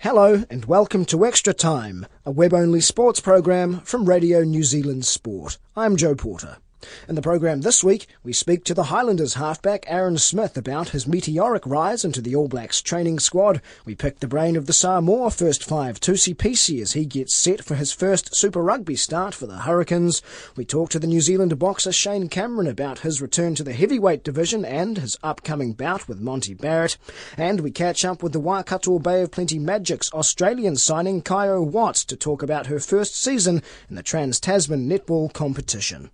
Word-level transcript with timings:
Hello 0.00 0.44
and 0.48 0.64
welcome 0.66 1.04
to 1.06 1.26
Extra 1.26 1.52
Time, 1.52 2.06
a 2.24 2.30
web-only 2.30 2.80
sports 2.80 3.18
program 3.18 3.80
from 3.80 4.08
Radio 4.08 4.44
New 4.44 4.62
Zealand 4.62 5.04
Sport. 5.04 5.58
I'm 5.74 5.96
Joe 5.96 6.14
Porter. 6.14 6.58
In 7.08 7.14
the 7.14 7.22
program 7.22 7.62
this 7.62 7.82
week, 7.82 8.06
we 8.22 8.32
speak 8.32 8.64
to 8.64 8.74
the 8.74 8.84
Highlanders 8.84 9.34
halfback 9.34 9.84
Aaron 9.88 10.16
Smith 10.16 10.56
about 10.56 10.90
his 10.90 11.06
meteoric 11.06 11.66
rise 11.66 12.04
into 12.04 12.20
the 12.20 12.34
All 12.36 12.48
Blacks 12.48 12.80
training 12.80 13.18
squad. 13.18 13.60
We 13.84 13.94
pick 13.94 14.20
the 14.20 14.28
brain 14.28 14.54
of 14.54 14.66
the 14.66 14.72
Samoa 14.72 15.30
first 15.30 15.64
five, 15.64 15.98
Tusi 15.98 16.36
Pisi, 16.36 16.80
as 16.80 16.92
he 16.92 17.04
gets 17.04 17.34
set 17.34 17.64
for 17.64 17.74
his 17.74 17.92
first 17.92 18.34
Super 18.34 18.62
Rugby 18.62 18.94
start 18.94 19.34
for 19.34 19.46
the 19.46 19.58
Hurricanes. 19.58 20.22
We 20.54 20.64
talk 20.64 20.90
to 20.90 20.98
the 20.98 21.06
New 21.06 21.20
Zealand 21.20 21.58
boxer 21.58 21.90
Shane 21.90 22.28
Cameron 22.28 22.68
about 22.68 23.00
his 23.00 23.20
return 23.20 23.54
to 23.56 23.64
the 23.64 23.72
heavyweight 23.72 24.22
division 24.22 24.64
and 24.64 24.98
his 24.98 25.18
upcoming 25.22 25.72
bout 25.72 26.06
with 26.06 26.20
Monty 26.20 26.54
Barrett. 26.54 26.96
And 27.36 27.60
we 27.60 27.70
catch 27.70 28.04
up 28.04 28.22
with 28.22 28.32
the 28.32 28.40
Waikato 28.40 28.98
Bay 28.98 29.22
of 29.22 29.32
Plenty 29.32 29.58
Magic's 29.58 30.12
Australian 30.12 30.76
signing 30.76 31.22
Kaio 31.22 31.64
Watts 31.64 32.04
to 32.04 32.16
talk 32.16 32.42
about 32.42 32.66
her 32.66 32.78
first 32.78 33.20
season 33.20 33.62
in 33.88 33.96
the 33.96 34.02
Trans-Tasman 34.02 34.88
netball 34.88 35.32
competition. 35.32 36.10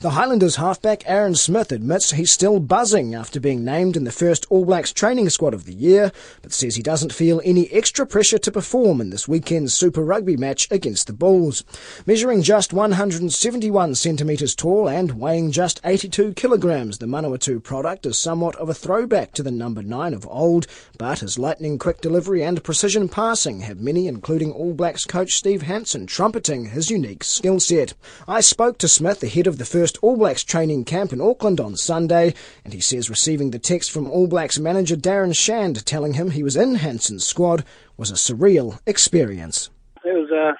The 0.00 0.10
Highlanders 0.10 0.56
halfback 0.56 1.02
Aaron 1.06 1.34
Smith 1.34 1.72
admits 1.72 2.12
he's 2.12 2.32
still 2.32 2.60
buzzing 2.60 3.14
after 3.14 3.40
being 3.40 3.64
named 3.64 3.96
in 3.96 4.04
the 4.04 4.12
first 4.12 4.46
All 4.50 4.64
Blacks 4.64 4.92
training 4.92 5.28
squad 5.30 5.54
of 5.54 5.64
the 5.64 5.74
year, 5.74 6.12
but 6.42 6.52
says 6.52 6.76
he 6.76 6.82
doesn't 6.82 7.12
feel 7.12 7.40
any 7.44 7.70
extra 7.70 8.06
pressure 8.06 8.38
to 8.38 8.52
perform 8.52 9.00
in 9.00 9.10
this 9.10 9.28
weekend's 9.28 9.74
Super 9.74 10.02
Rugby 10.02 10.36
match 10.36 10.68
against 10.70 11.06
the 11.06 11.12
Bulls. 11.12 11.64
Measuring 12.06 12.42
just 12.42 12.72
171 12.72 13.94
centimetres 13.94 14.54
tall 14.54 14.88
and 14.88 15.12
weighing 15.12 15.50
just 15.50 15.80
82 15.84 16.34
kilograms, 16.34 16.98
the 16.98 17.06
Manawatu 17.06 17.62
product 17.62 18.06
is 18.06 18.18
somewhat 18.18 18.56
of 18.56 18.68
a 18.68 18.74
throwback 18.74 19.32
to 19.34 19.42
the 19.42 19.50
number 19.50 19.82
9 19.82 20.14
of 20.14 20.26
old, 20.28 20.66
but 20.98 21.18
his 21.18 21.38
lightning 21.38 21.78
quick 21.78 22.00
delivery 22.00 22.42
and 22.42 22.64
precision 22.64 23.08
passing 23.08 23.60
have 23.60 23.80
many, 23.80 24.06
including 24.06 24.52
All 24.52 24.72
Blacks 24.72 25.04
coach 25.04 25.34
Steve 25.34 25.62
Hansen, 25.62 26.06
trumpeting 26.06 26.66
his 26.66 26.90
unique 26.90 27.24
skill 27.24 27.60
set. 27.60 27.94
I 28.26 28.40
spoke 28.40 28.78
to 28.78 28.88
Smith 28.88 29.22
ahead 29.22 29.46
of 29.46 29.49
the 29.58 29.64
first 29.64 29.98
All 30.02 30.16
Blacks 30.16 30.44
training 30.44 30.84
camp 30.84 31.12
in 31.12 31.20
Auckland 31.20 31.60
on 31.60 31.76
Sunday, 31.76 32.34
and 32.64 32.72
he 32.72 32.80
says 32.80 33.10
receiving 33.10 33.50
the 33.50 33.58
text 33.58 33.90
from 33.90 34.10
All 34.10 34.26
Blacks 34.26 34.58
manager 34.58 34.96
Darren 34.96 35.36
Shand 35.36 35.84
telling 35.86 36.14
him 36.14 36.30
he 36.30 36.42
was 36.42 36.56
in 36.56 36.76
Hansen's 36.76 37.26
squad 37.26 37.64
was 37.96 38.10
a 38.10 38.14
surreal 38.14 38.78
experience. 38.86 39.70
It 40.04 40.14
was 40.14 40.30
uh, 40.30 40.52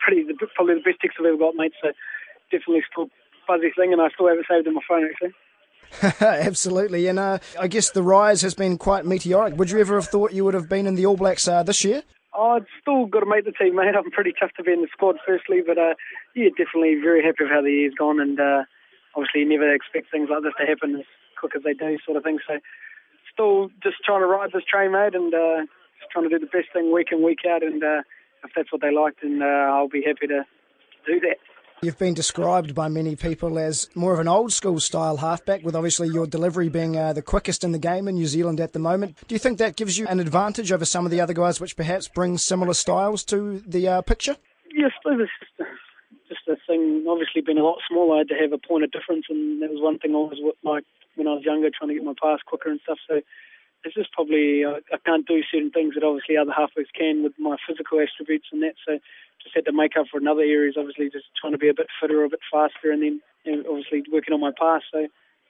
pretty 0.00 0.24
probably 0.54 0.74
the 0.74 0.80
best 0.80 1.00
text 1.00 1.18
I've 1.20 1.26
ever 1.26 1.36
got, 1.36 1.54
mate. 1.54 1.72
So 1.82 1.92
definitely 2.50 2.82
still 2.90 3.08
fuzzy 3.46 3.70
thing, 3.76 3.92
and 3.92 4.02
I 4.02 4.08
still 4.10 4.28
have 4.28 4.38
it 4.38 4.46
saved 4.48 4.66
in 4.66 4.74
my 4.74 4.82
phone 4.88 5.08
actually. 5.10 5.34
Absolutely, 6.20 7.06
and 7.06 7.18
uh, 7.18 7.38
I 7.58 7.68
guess 7.68 7.90
the 7.90 8.02
rise 8.02 8.42
has 8.42 8.54
been 8.54 8.76
quite 8.78 9.06
meteoric. 9.06 9.56
Would 9.56 9.70
you 9.70 9.80
ever 9.80 9.94
have 9.94 10.08
thought 10.08 10.32
you 10.32 10.44
would 10.44 10.54
have 10.54 10.68
been 10.68 10.86
in 10.86 10.94
the 10.94 11.06
All 11.06 11.16
Blacks 11.16 11.48
uh, 11.48 11.62
this 11.62 11.84
year? 11.84 12.02
Oh, 12.38 12.54
it's 12.54 12.70
still 12.80 13.06
got 13.06 13.26
to 13.26 13.26
make 13.26 13.44
the 13.44 13.50
team, 13.50 13.74
mate. 13.74 13.98
I'm 13.98 14.12
pretty 14.14 14.30
tough 14.30 14.54
to 14.56 14.62
be 14.62 14.70
in 14.70 14.82
the 14.82 14.94
squad, 14.94 15.16
firstly, 15.26 15.58
but 15.58 15.76
uh, 15.76 15.98
yeah, 16.38 16.54
definitely 16.54 16.94
very 16.94 17.18
happy 17.18 17.42
with 17.42 17.50
how 17.50 17.62
the 17.62 17.72
year's 17.72 17.98
gone, 17.98 18.20
and 18.20 18.38
uh, 18.38 18.62
obviously 19.18 19.40
you 19.42 19.48
never 19.48 19.66
expect 19.74 20.12
things 20.12 20.30
like 20.30 20.46
this 20.46 20.54
to 20.54 20.64
happen 20.64 21.02
as 21.02 21.06
quick 21.34 21.56
as 21.58 21.66
they 21.66 21.74
do, 21.74 21.98
sort 22.06 22.16
of 22.16 22.22
thing. 22.22 22.38
So, 22.46 22.62
still 23.34 23.74
just 23.82 23.98
trying 24.06 24.22
to 24.22 24.30
ride 24.30 24.54
this 24.54 24.62
train, 24.70 24.92
mate, 24.94 25.18
and 25.18 25.34
uh, 25.34 25.66
just 25.98 26.14
trying 26.14 26.30
to 26.30 26.32
do 26.32 26.38
the 26.38 26.46
best 26.46 26.70
thing 26.72 26.94
week 26.94 27.10
in, 27.10 27.26
week 27.26 27.42
out, 27.42 27.66
and 27.66 27.82
uh, 27.82 28.06
if 28.46 28.54
that's 28.54 28.70
what 28.70 28.82
they 28.82 28.94
like, 28.94 29.18
then 29.20 29.42
uh, 29.42 29.74
I'll 29.74 29.90
be 29.90 30.06
happy 30.06 30.30
to 30.30 30.46
do 31.10 31.18
that. 31.26 31.42
You've 31.80 31.98
been 31.98 32.14
described 32.14 32.74
by 32.74 32.88
many 32.88 33.14
people 33.14 33.56
as 33.56 33.88
more 33.94 34.12
of 34.12 34.18
an 34.18 34.26
old 34.26 34.52
school 34.52 34.80
style 34.80 35.18
halfback, 35.18 35.62
with 35.62 35.76
obviously 35.76 36.08
your 36.08 36.26
delivery 36.26 36.68
being 36.68 36.96
uh, 36.96 37.12
the 37.12 37.22
quickest 37.22 37.62
in 37.62 37.70
the 37.70 37.78
game 37.78 38.08
in 38.08 38.16
New 38.16 38.26
Zealand 38.26 38.58
at 38.58 38.72
the 38.72 38.80
moment. 38.80 39.16
Do 39.28 39.34
you 39.36 39.38
think 39.38 39.58
that 39.58 39.76
gives 39.76 39.96
you 39.96 40.04
an 40.08 40.18
advantage 40.18 40.72
over 40.72 40.84
some 40.84 41.04
of 41.04 41.12
the 41.12 41.20
other 41.20 41.34
guys, 41.34 41.60
which 41.60 41.76
perhaps 41.76 42.08
bring 42.08 42.36
similar 42.36 42.74
styles 42.74 43.22
to 43.26 43.62
the 43.64 43.86
uh, 43.86 44.02
picture? 44.02 44.36
Yes, 44.74 44.90
it's 45.06 45.30
just, 45.56 45.70
just 46.28 46.48
a 46.48 46.56
thing. 46.66 47.06
Obviously, 47.08 47.42
being 47.42 47.58
a 47.58 47.64
lot 47.64 47.78
smaller, 47.88 48.16
I 48.16 48.18
had 48.18 48.28
to 48.28 48.34
have 48.34 48.52
a 48.52 48.58
point 48.58 48.82
of 48.82 48.90
difference, 48.90 49.26
and 49.30 49.62
that 49.62 49.70
was 49.70 49.80
one 49.80 50.00
thing 50.00 50.12
I 50.12 50.14
always 50.14 50.40
like 50.64 50.82
when 51.14 51.28
I 51.28 51.34
was 51.34 51.44
younger, 51.44 51.70
trying 51.70 51.90
to 51.90 51.94
get 51.94 52.02
my 52.02 52.14
pass 52.20 52.40
quicker 52.44 52.70
and 52.70 52.80
stuff. 52.82 52.98
So 53.08 53.20
it's 53.84 53.94
just 53.94 54.12
probably 54.12 54.64
I, 54.64 54.80
I 54.92 54.98
can't 55.04 55.26
do 55.26 55.42
certain 55.50 55.70
things 55.70 55.94
that 55.94 56.04
obviously 56.04 56.36
other 56.36 56.52
halfbacks 56.52 56.92
can 56.96 57.22
with 57.22 57.32
my 57.38 57.56
physical 57.66 58.00
attributes 58.00 58.48
and 58.52 58.62
that. 58.62 58.74
So 58.86 58.98
just 59.42 59.54
had 59.54 59.66
to 59.66 59.72
make 59.72 59.96
up 59.96 60.06
for 60.10 60.18
in 60.18 60.26
other 60.26 60.42
areas. 60.42 60.76
Obviously, 60.76 61.10
just 61.10 61.26
trying 61.40 61.52
to 61.52 61.58
be 61.58 61.68
a 61.68 61.74
bit 61.74 61.86
fitter, 62.00 62.24
a 62.24 62.28
bit 62.28 62.40
faster, 62.50 62.90
and 62.90 63.02
then 63.02 63.20
know, 63.48 63.62
obviously 63.68 64.04
working 64.10 64.34
on 64.34 64.40
my 64.40 64.52
pass. 64.52 64.82
So 64.90 65.06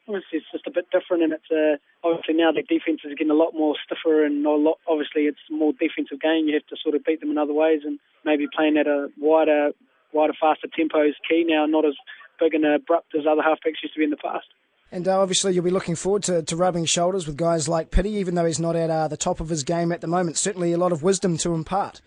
obviously 0.07 0.39
it's 0.39 0.53
just 0.53 0.67
a 0.67 0.71
bit 0.71 0.91
different, 0.91 1.23
and 1.23 1.33
it's 1.33 1.51
uh, 1.51 1.77
obviously 2.07 2.35
now 2.35 2.53
the 2.53 2.63
defense 2.63 3.01
is 3.05 3.15
getting 3.15 3.31
a 3.31 3.39
lot 3.39 3.55
more 3.55 3.75
stiffer, 3.85 4.25
and 4.25 4.45
a 4.47 4.51
lot. 4.51 4.79
Obviously, 4.87 5.23
it's 5.23 5.43
more 5.51 5.73
defensive 5.73 6.21
game. 6.21 6.49
You 6.49 6.55
have 6.55 6.67
to 6.69 6.77
sort 6.81 6.95
of 6.95 7.05
beat 7.05 7.21
them 7.21 7.31
in 7.31 7.39
other 7.39 7.55
ways, 7.55 7.83
and 7.85 7.99
maybe 8.25 8.47
playing 8.49 8.77
at 8.77 8.87
a 8.87 9.09
wider, 9.19 9.73
wider, 10.13 10.35
faster 10.39 10.69
tempo 10.69 11.03
is 11.07 11.15
key 11.29 11.45
now. 11.47 11.67
Not 11.67 11.85
as 11.85 11.95
big 12.41 12.55
and 12.55 12.65
abrupt 12.65 13.15
as 13.15 13.27
other 13.27 13.43
halfbacks 13.43 13.83
used 13.83 13.95
to 13.95 13.99
be 13.99 14.05
in 14.05 14.11
the 14.11 14.17
past. 14.17 14.47
And 14.91 15.07
uh, 15.07 15.21
obviously, 15.21 15.53
you'll 15.53 15.65
be 15.65 15.71
looking 15.71 15.97
forward 15.97 16.23
to, 16.25 16.43
to 16.43 16.57
rubbing 16.57 16.87
shoulders 16.87 17.27
with 17.27 17.37
guys 17.37 17.69
like 17.69 17.91
Piri, 17.91 18.11
even 18.11 18.35
though 18.35 18.47
he's 18.47 18.61
not 18.61 18.75
at 18.75 18.89
uh, 18.89 19.07
the 19.09 19.19
top 19.19 19.41
of 19.41 19.51
his 19.51 19.63
game 19.63 19.93
at 19.93 20.01
the 20.01 20.07
moment. 20.07 20.39
Certainly, 20.39 20.73
a 20.73 20.79
lot 20.79 20.93
of 20.93 21.03
wisdom 21.03 21.37
to 21.39 21.53
impart. 21.53 22.01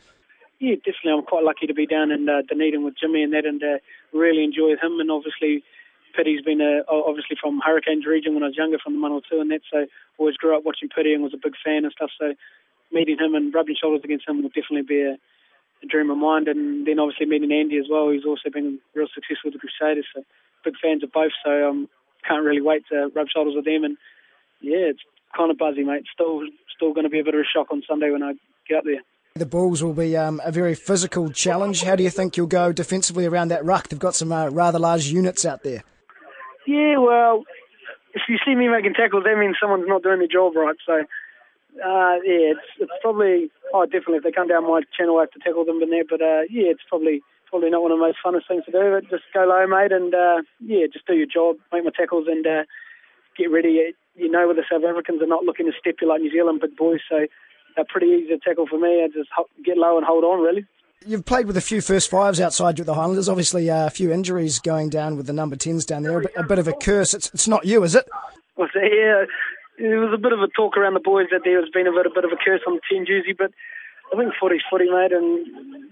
Yeah, 0.60 0.76
definitely. 0.76 1.14
I'm 1.14 1.24
quite 1.24 1.44
lucky 1.44 1.68
to 1.68 1.74
be 1.74 1.86
down 1.86 2.12
in 2.12 2.28
uh, 2.28 2.42
Dunedin 2.48 2.84
with 2.84 2.96
Jimmy 3.00 3.24
and 3.24 3.34
that, 3.34 3.46
and 3.46 3.62
uh, 3.62 3.78
really 4.14 4.44
enjoy 4.44 4.72
him. 4.82 5.00
And 5.00 5.12
obviously, 5.12 5.64
Piri's 6.16 6.44
been 6.44 6.62
uh, 6.62 6.84
obviously 6.92 7.38
from 7.40 7.62
Hurricanes 7.64 8.06
region 8.06 8.34
when 8.34 8.44
I 8.44 8.48
was 8.48 8.58
younger, 8.58 8.78
from 8.78 8.94
the 8.94 9.00
Manawatu 9.00 9.42
and 9.42 9.52
that. 9.52 9.62
So 9.72 9.86
always 10.18 10.38
grew 10.38 10.56
up 10.56 10.64
watching 10.66 10.90
Piri 10.90 11.14
and 11.14 11.24
was 11.24 11.34
a 11.34 11.42
big 11.42 11.54
fan 11.64 11.86
and 11.86 11.92
stuff. 11.92 12.12
So 12.20 12.34
meeting 12.92 13.18
him 13.20 13.36
and 13.36 13.54
rubbing 13.54 13.76
shoulders 13.80 14.02
against 14.04 14.28
him 14.28 14.42
will 14.42 14.50
definitely 14.50 14.84
be 14.84 15.02
a, 15.02 15.18
a 15.84 15.88
dream 15.88 16.10
of 16.10 16.18
mine. 16.18 16.48
And 16.48 16.86
then 16.86 17.00
obviously 17.00 17.26
meeting 17.26 17.52
Andy 17.52 17.78
as 17.78 17.86
well. 17.90 18.10
He's 18.10 18.26
also 18.26 18.50
been 18.50 18.80
real 18.94 19.08
successful 19.14 19.52
with 19.52 19.54
the 19.54 19.60
Crusaders. 19.60 20.06
So 20.14 20.24
big 20.64 20.76
fans 20.82 21.04
of 21.04 21.12
both. 21.12 21.32
So 21.44 21.70
um, 21.70 21.90
can't 22.28 22.44
really 22.44 22.62
wait 22.62 22.84
to 22.92 23.10
rub 23.16 23.28
shoulders 23.30 23.54
with 23.56 23.66
them. 23.66 23.84
And 23.84 23.98
yeah, 24.62 24.90
it's 24.92 25.02
kind 25.36 25.52
of 25.52 25.58
buzzy, 25.58 25.84
mate. 25.84 26.04
Still, 26.14 26.42
still 26.76 26.94
going 26.94 27.06
to 27.06 27.10
be 27.10 27.20
a 27.20 27.24
bit 27.24 27.36
of 27.36 27.42
a 27.42 27.44
shock 27.44 27.68
on 27.72 27.84
Sunday 27.88 28.12
when 28.12 28.24
I 28.24 28.34
get 28.68 28.80
up 28.80 28.84
there. 28.84 29.02
The 29.36 29.46
Bulls 29.46 29.82
will 29.82 29.94
be 29.94 30.18
um, 30.18 30.42
a 30.44 30.52
very 30.52 30.76
physical 30.76 31.30
challenge. 31.32 31.84
How 31.84 31.96
do 31.96 32.04
you 32.04 32.10
think 32.10 32.36
you'll 32.36 32.48
go 32.48 32.74
defensively 32.74 33.26
around 33.26 33.48
that 33.48 33.64
ruck? 33.64 33.88
They've 33.88 33.98
got 33.98 34.14
some 34.14 34.32
uh, 34.32 34.50
rather 34.50 34.78
large 34.78 35.06
units 35.06 35.46
out 35.46 35.64
there. 35.64 35.84
Yeah, 36.68 36.98
well, 36.98 37.44
if 38.14 38.24
you 38.28 38.38
see 38.46 38.56
me 38.56 38.68
making 38.68 38.94
tackles, 38.94 39.24
that 39.24 39.38
means 39.38 39.56
someone's 39.60 39.88
not 39.88 40.04
doing 40.04 40.20
their 40.20 40.28
job 40.28 40.56
right. 40.56 40.76
So, 40.86 40.94
uh, 40.94 42.16
yeah, 42.28 42.52
it's, 42.52 42.68
it's 42.78 42.92
probably, 43.02 43.50
oh, 43.74 43.86
definitely, 43.86 44.18
if 44.18 44.24
they 44.24 44.34
come 44.34 44.50
down 44.50 44.68
my 44.68 44.82
channel, 44.98 45.18
I 45.18 45.22
have 45.22 45.32
to 45.32 45.40
tackle 45.40 45.64
them 45.64 45.82
in 45.82 45.90
there. 45.90 46.04
But, 46.04 46.22
uh, 46.22 46.42
yeah, 46.50 46.68
it's 46.68 46.84
probably 46.90 47.22
probably 47.52 47.70
not 47.70 47.84
one 47.84 47.92
of 47.92 48.00
the 48.00 48.06
most 48.08 48.18
funnest 48.26 48.48
things 48.48 48.66
to 48.66 48.72
do. 48.72 48.98
But 48.98 49.10
just 49.12 49.24
go 49.34 49.46
low, 49.46 49.68
mate, 49.68 49.92
and, 49.92 50.16
uh, 50.16 50.42
yeah, 50.66 50.88
just 50.92 51.06
do 51.06 51.14
your 51.14 51.28
job, 51.28 51.58
make 51.72 51.84
my 51.84 51.92
tackles, 51.96 52.26
and 52.28 52.46
uh, 52.48 52.64
get 53.38 53.52
ready. 53.52 53.94
You 54.16 54.32
know, 54.32 54.48
with 54.48 54.58
the 54.58 54.64
South 54.72 54.84
Africans 54.84 55.22
are 55.22 55.28
not 55.28 55.44
looking 55.44 55.68
to 55.68 55.78
step 55.80 55.96
you 56.02 56.08
like 56.08 56.22
New 56.22 56.32
Zealand 56.32 56.62
big 56.62 56.76
boys, 56.76 57.02
so 57.08 57.28
they're 57.76 57.86
pretty 57.86 58.08
easy 58.08 58.30
to 58.30 58.40
tackle 58.40 58.66
for 58.68 58.80
me. 58.80 59.04
I 59.04 59.08
just 59.08 59.30
get 59.64 59.78
low 59.78 59.98
and 59.98 60.06
hold 60.06 60.24
on, 60.24 60.42
really. 60.42 60.66
You've 61.06 61.26
played 61.26 61.48
with 61.48 61.58
a 61.58 61.62
few 61.62 61.82
first 61.82 62.12
fives 62.12 62.40
outside 62.40 62.78
the 62.78 62.94
Highlanders. 62.94 63.28
Obviously, 63.28 63.70
uh, 63.70 63.88
a 63.88 63.90
few 63.90 64.12
injuries 64.12 64.60
going 64.60 64.90
down 64.90 65.18
with 65.18 65.26
the 65.26 65.34
number 65.34 65.56
tens 65.56 65.84
down 65.84 66.04
there. 66.04 66.20
A 66.20 66.22
bit, 66.22 66.34
a 66.36 66.44
bit 66.44 66.60
of 66.60 66.68
a 66.68 66.74
curse. 66.74 67.14
It's, 67.16 67.32
it's 67.34 67.48
not 67.48 67.66
you, 67.66 67.84
is 67.84 67.96
it? 67.96 68.08
Well, 68.56 68.68
yeah, 68.76 69.26
there 69.80 70.00
was 70.00 70.14
a 70.14 70.22
bit 70.22 70.32
of 70.32 70.42
a 70.42 70.48
talk 70.48 70.78
around 70.78 70.94
the 70.94 71.00
boys 71.00 71.28
that 71.32 71.42
there 71.44 71.60
has 71.60 71.70
been 71.70 71.88
a 71.88 71.92
bit, 71.92 72.06
a 72.06 72.12
bit 72.14 72.24
of 72.24 72.32
a 72.32 72.36
curse 72.36 72.62
on 72.68 72.76
the 72.76 72.82
10 72.96 73.08
jersey, 73.08 73.34
but 73.36 73.52
I 74.12 74.18
think 74.18 74.34
footy's 74.40 74.62
footy, 74.70 74.90
mate, 74.90 75.14
and 75.14 75.48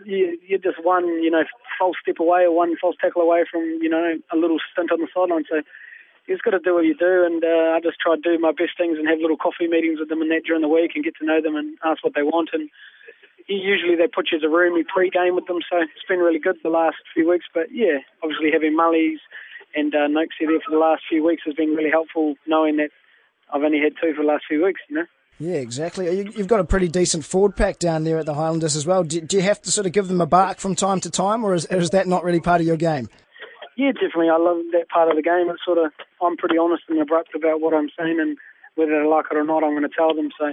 you, 0.06 0.38
you're 0.48 0.60
just 0.60 0.83
one, 0.83 1.07
you 1.24 1.31
know, 1.31 1.44
false 1.80 1.95
step 2.01 2.19
away 2.19 2.44
or 2.44 2.51
one 2.51 2.75
false 2.75 2.95
tackle 3.00 3.21
away 3.21 3.45
from, 3.50 3.62
you 3.81 3.89
know, 3.89 4.19
a 4.31 4.36
little 4.36 4.60
stint 4.71 4.92
on 4.92 5.00
the 5.00 5.07
sideline. 5.16 5.45
So 5.50 5.63
you 6.27 6.36
just 6.36 6.44
got 6.44 6.51
to 6.51 6.60
do 6.60 6.75
what 6.75 6.86
you 6.86 6.95
do, 6.95 7.24
and 7.25 7.44
uh, 7.44 7.75
I 7.75 7.80
just 7.81 8.00
try 8.00 8.16
to 8.16 8.21
do 8.21 8.38
my 8.38 8.51
best 8.51 8.75
things 8.77 8.98
and 9.00 9.07
have 9.07 9.19
little 9.19 9.38
coffee 9.38 9.68
meetings 9.68 10.00
with 10.00 10.10
them 10.10 10.21
and 10.21 10.30
that 10.31 10.44
during 10.45 10.62
the 10.62 10.68
week 10.68 10.92
and 10.95 11.04
get 11.04 11.16
to 11.18 11.25
know 11.25 11.42
them 11.42 11.56
and 11.56 11.77
ask 11.83 12.04
what 12.04 12.13
they 12.13 12.24
want. 12.24 12.50
And 12.51 12.69
usually 13.48 13.95
they 13.95 14.07
put 14.07 14.30
you 14.31 14.38
as 14.38 14.44
a 14.44 14.51
roomie 14.51 14.86
pre-game 14.86 15.36
with 15.36 15.48
them, 15.48 15.60
so 15.69 15.80
it's 15.80 16.07
been 16.07 16.19
really 16.19 16.39
good 16.39 16.57
the 16.62 16.69
last 16.69 16.98
few 17.13 17.30
weeks. 17.30 17.45
But 17.54 17.71
yeah, 17.71 18.04
obviously 18.21 18.51
having 18.51 18.75
Mullies 18.75 19.19
and 19.75 19.95
uh, 19.95 20.12
Noakesy 20.12 20.45
there 20.45 20.60
for 20.60 20.71
the 20.71 20.77
last 20.77 21.04
few 21.07 21.24
weeks 21.25 21.44
has 21.45 21.56
been 21.56 21.71
really 21.71 21.89
helpful, 21.89 22.36
knowing 22.45 22.77
that 22.77 22.92
I've 23.54 23.63
only 23.63 23.80
had 23.80 23.94
two 23.95 24.13
for 24.13 24.24
the 24.24 24.27
last 24.27 24.44
few 24.48 24.63
weeks, 24.63 24.81
you 24.89 24.98
know. 24.98 25.06
Yeah, 25.39 25.56
exactly. 25.56 26.13
You've 26.36 26.47
got 26.47 26.59
a 26.59 26.65
pretty 26.65 26.89
decent 26.89 27.24
forward 27.24 27.56
pack 27.56 27.80
down 27.80 28.03
there 28.03 28.18
at 28.19 28.25
the 28.25 28.33
Highlanders 28.33 28.75
as 28.75 28.86
well. 28.86 29.03
Do, 29.03 29.25
you 29.31 29.41
have 29.41 29.62
to 29.62 29.71
sort 29.71 29.88
of 29.88 29.94
give 29.94 30.09
them 30.09 30.19
a 30.19 30.25
bark 30.25 30.59
from 30.59 30.75
time 30.75 31.00
to 31.00 31.09
time, 31.09 31.45
or 31.45 31.53
is, 31.53 31.65
is 31.68 31.91
that 31.91 32.07
not 32.07 32.25
really 32.25 32.41
part 32.41 32.59
of 32.59 32.68
your 32.68 32.75
game? 32.75 33.07
Yeah, 33.77 33.94
definitely. 33.94 34.30
I 34.30 34.36
love 34.36 34.59
that 34.74 34.89
part 34.91 35.07
of 35.07 35.15
the 35.15 35.24
game. 35.24 35.47
It's 35.50 35.63
sort 35.63 35.77
of 35.77 35.94
I'm 36.21 36.36
pretty 36.36 36.57
honest 36.57 36.83
and 36.89 37.00
abrupt 37.00 37.33
about 37.33 37.62
what 37.62 37.74
I'm 37.74 37.88
saying, 37.97 38.19
and 38.19 38.38
whether 38.75 38.91
they 38.91 39.07
like 39.07 39.31
it 39.31 39.38
or 39.38 39.45
not, 39.45 39.63
I'm 39.63 39.71
going 39.71 39.88
to 39.88 39.95
tell 39.95 40.13
them. 40.13 40.30
So, 40.38 40.47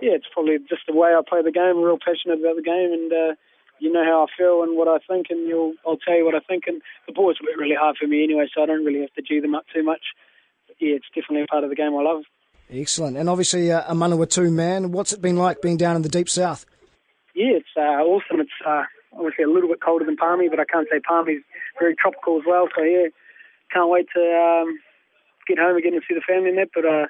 yeah, 0.00 0.16
it's 0.16 0.32
probably 0.32 0.56
just 0.70 0.88
the 0.88 0.96
way 0.96 1.12
I 1.12 1.20
play 1.20 1.42
the 1.44 1.52
game. 1.52 1.76
I'm 1.76 1.84
real 1.84 2.00
passionate 2.00 2.40
about 2.40 2.56
the 2.56 2.64
game, 2.64 2.96
and 2.96 3.12
uh, 3.12 3.34
you 3.78 3.92
know 3.92 4.04
how 4.04 4.24
I 4.24 4.32
feel 4.32 4.62
and 4.64 4.78
what 4.78 4.88
I 4.88 5.04
think, 5.04 5.26
and 5.28 5.46
you'll 5.46 5.74
I'll 5.84 6.00
tell 6.00 6.16
you 6.16 6.24
what 6.24 6.34
I 6.34 6.40
think. 6.40 6.64
And 6.66 6.80
the 7.04 7.12
boys 7.12 7.36
work 7.44 7.60
really 7.60 7.76
hard 7.76 8.00
for 8.00 8.08
me 8.08 8.24
anyway, 8.24 8.48
so 8.48 8.62
I 8.62 8.66
don't 8.66 8.88
really 8.88 9.04
have 9.04 9.12
to 9.20 9.22
G 9.22 9.40
them 9.40 9.54
up 9.54 9.68
too 9.68 9.84
much. 9.84 10.16
But 10.66 10.80
yeah, 10.80 10.96
it's 10.96 11.12
definitely 11.12 11.44
a 11.44 11.52
part 11.52 11.64
of 11.64 11.68
the 11.68 11.76
game 11.76 11.92
I 11.92 12.00
love. 12.00 12.24
Excellent. 12.70 13.16
And 13.16 13.28
obviously, 13.28 13.70
uh, 13.70 13.82
a 13.86 13.94
Manawatu 13.94 14.50
man. 14.52 14.92
What's 14.92 15.12
it 15.12 15.20
been 15.20 15.36
like 15.36 15.60
being 15.62 15.76
down 15.76 15.96
in 15.96 16.02
the 16.02 16.08
deep 16.08 16.28
south? 16.28 16.66
Yeah, 17.34 17.58
it's 17.58 17.74
uh, 17.76 18.02
awesome. 18.02 18.40
It's 18.40 18.58
uh, 18.66 18.84
obviously 19.12 19.44
a 19.44 19.50
little 19.50 19.68
bit 19.68 19.80
colder 19.80 20.04
than 20.04 20.16
Palmy, 20.16 20.48
but 20.48 20.60
I 20.60 20.64
can't 20.64 20.88
say 20.90 21.00
Palmy's 21.00 21.42
very 21.78 21.94
tropical 21.94 22.38
as 22.38 22.44
well. 22.46 22.68
So 22.74 22.82
yeah, 22.82 23.08
can't 23.72 23.90
wait 23.90 24.06
to 24.14 24.20
um, 24.20 24.78
get 25.46 25.58
home 25.58 25.76
again 25.76 25.94
and 25.94 26.02
see 26.08 26.14
the 26.14 26.24
family 26.26 26.50
in 26.50 26.56
there. 26.56 26.70
But 26.72 26.84
uh, 26.84 27.06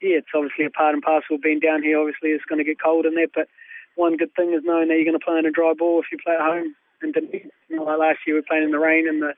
yeah, 0.00 0.22
it's 0.22 0.34
obviously 0.34 0.64
a 0.64 0.70
part 0.70 0.94
and 0.94 1.02
parcel 1.02 1.38
being 1.42 1.60
down 1.60 1.82
here. 1.82 1.98
Obviously, 1.98 2.30
it's 2.30 2.44
going 2.44 2.58
to 2.58 2.64
get 2.64 2.80
cold 2.82 3.06
in 3.06 3.14
there, 3.14 3.30
but 3.32 3.48
one 3.96 4.16
good 4.16 4.32
thing 4.34 4.52
is 4.52 4.62
knowing 4.64 4.88
that 4.88 4.94
you're 4.94 5.08
going 5.08 5.18
to 5.18 5.24
play 5.24 5.38
in 5.38 5.46
a 5.46 5.50
dry 5.50 5.72
ball 5.72 6.00
if 6.00 6.06
you 6.12 6.18
play 6.22 6.34
at 6.34 6.40
home. 6.40 6.74
And 7.02 7.14
you 7.32 7.76
know, 7.76 7.84
like 7.84 7.98
last 7.98 8.18
year, 8.26 8.36
we 8.36 8.40
were 8.40 8.48
playing 8.48 8.64
in 8.64 8.70
the 8.70 8.78
rain 8.78 9.08
and 9.08 9.20
the 9.20 9.34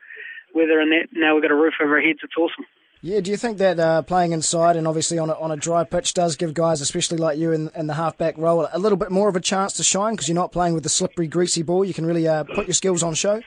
weather 0.54 0.80
and 0.80 0.92
that. 0.92 1.08
Now 1.12 1.34
we've 1.34 1.42
got 1.42 1.50
a 1.50 1.58
roof 1.58 1.74
over 1.80 1.96
our 1.96 2.02
heads. 2.02 2.20
It's 2.22 2.36
awesome. 2.36 2.66
Yeah, 3.00 3.20
do 3.20 3.30
you 3.30 3.36
think 3.36 3.58
that 3.58 3.78
uh, 3.78 4.02
playing 4.02 4.32
inside 4.32 4.74
and 4.76 4.88
obviously 4.88 5.18
on 5.18 5.30
a, 5.30 5.34
on 5.34 5.52
a 5.52 5.56
dry 5.56 5.84
pitch 5.84 6.14
does 6.14 6.34
give 6.34 6.52
guys, 6.52 6.80
especially 6.80 7.18
like 7.18 7.38
you 7.38 7.52
in, 7.52 7.70
in 7.76 7.86
the 7.86 7.94
halfback 7.94 8.36
role, 8.36 8.68
a 8.72 8.78
little 8.78 8.98
bit 8.98 9.12
more 9.12 9.28
of 9.28 9.36
a 9.36 9.40
chance 9.40 9.74
to 9.74 9.84
shine 9.84 10.14
because 10.14 10.28
you're 10.28 10.34
not 10.34 10.50
playing 10.50 10.74
with 10.74 10.82
the 10.82 10.88
slippery, 10.88 11.28
greasy 11.28 11.62
ball? 11.62 11.84
You 11.84 11.94
can 11.94 12.06
really 12.06 12.26
uh, 12.26 12.42
put 12.42 12.66
your 12.66 12.74
skills 12.74 13.04
on 13.04 13.14
show? 13.14 13.40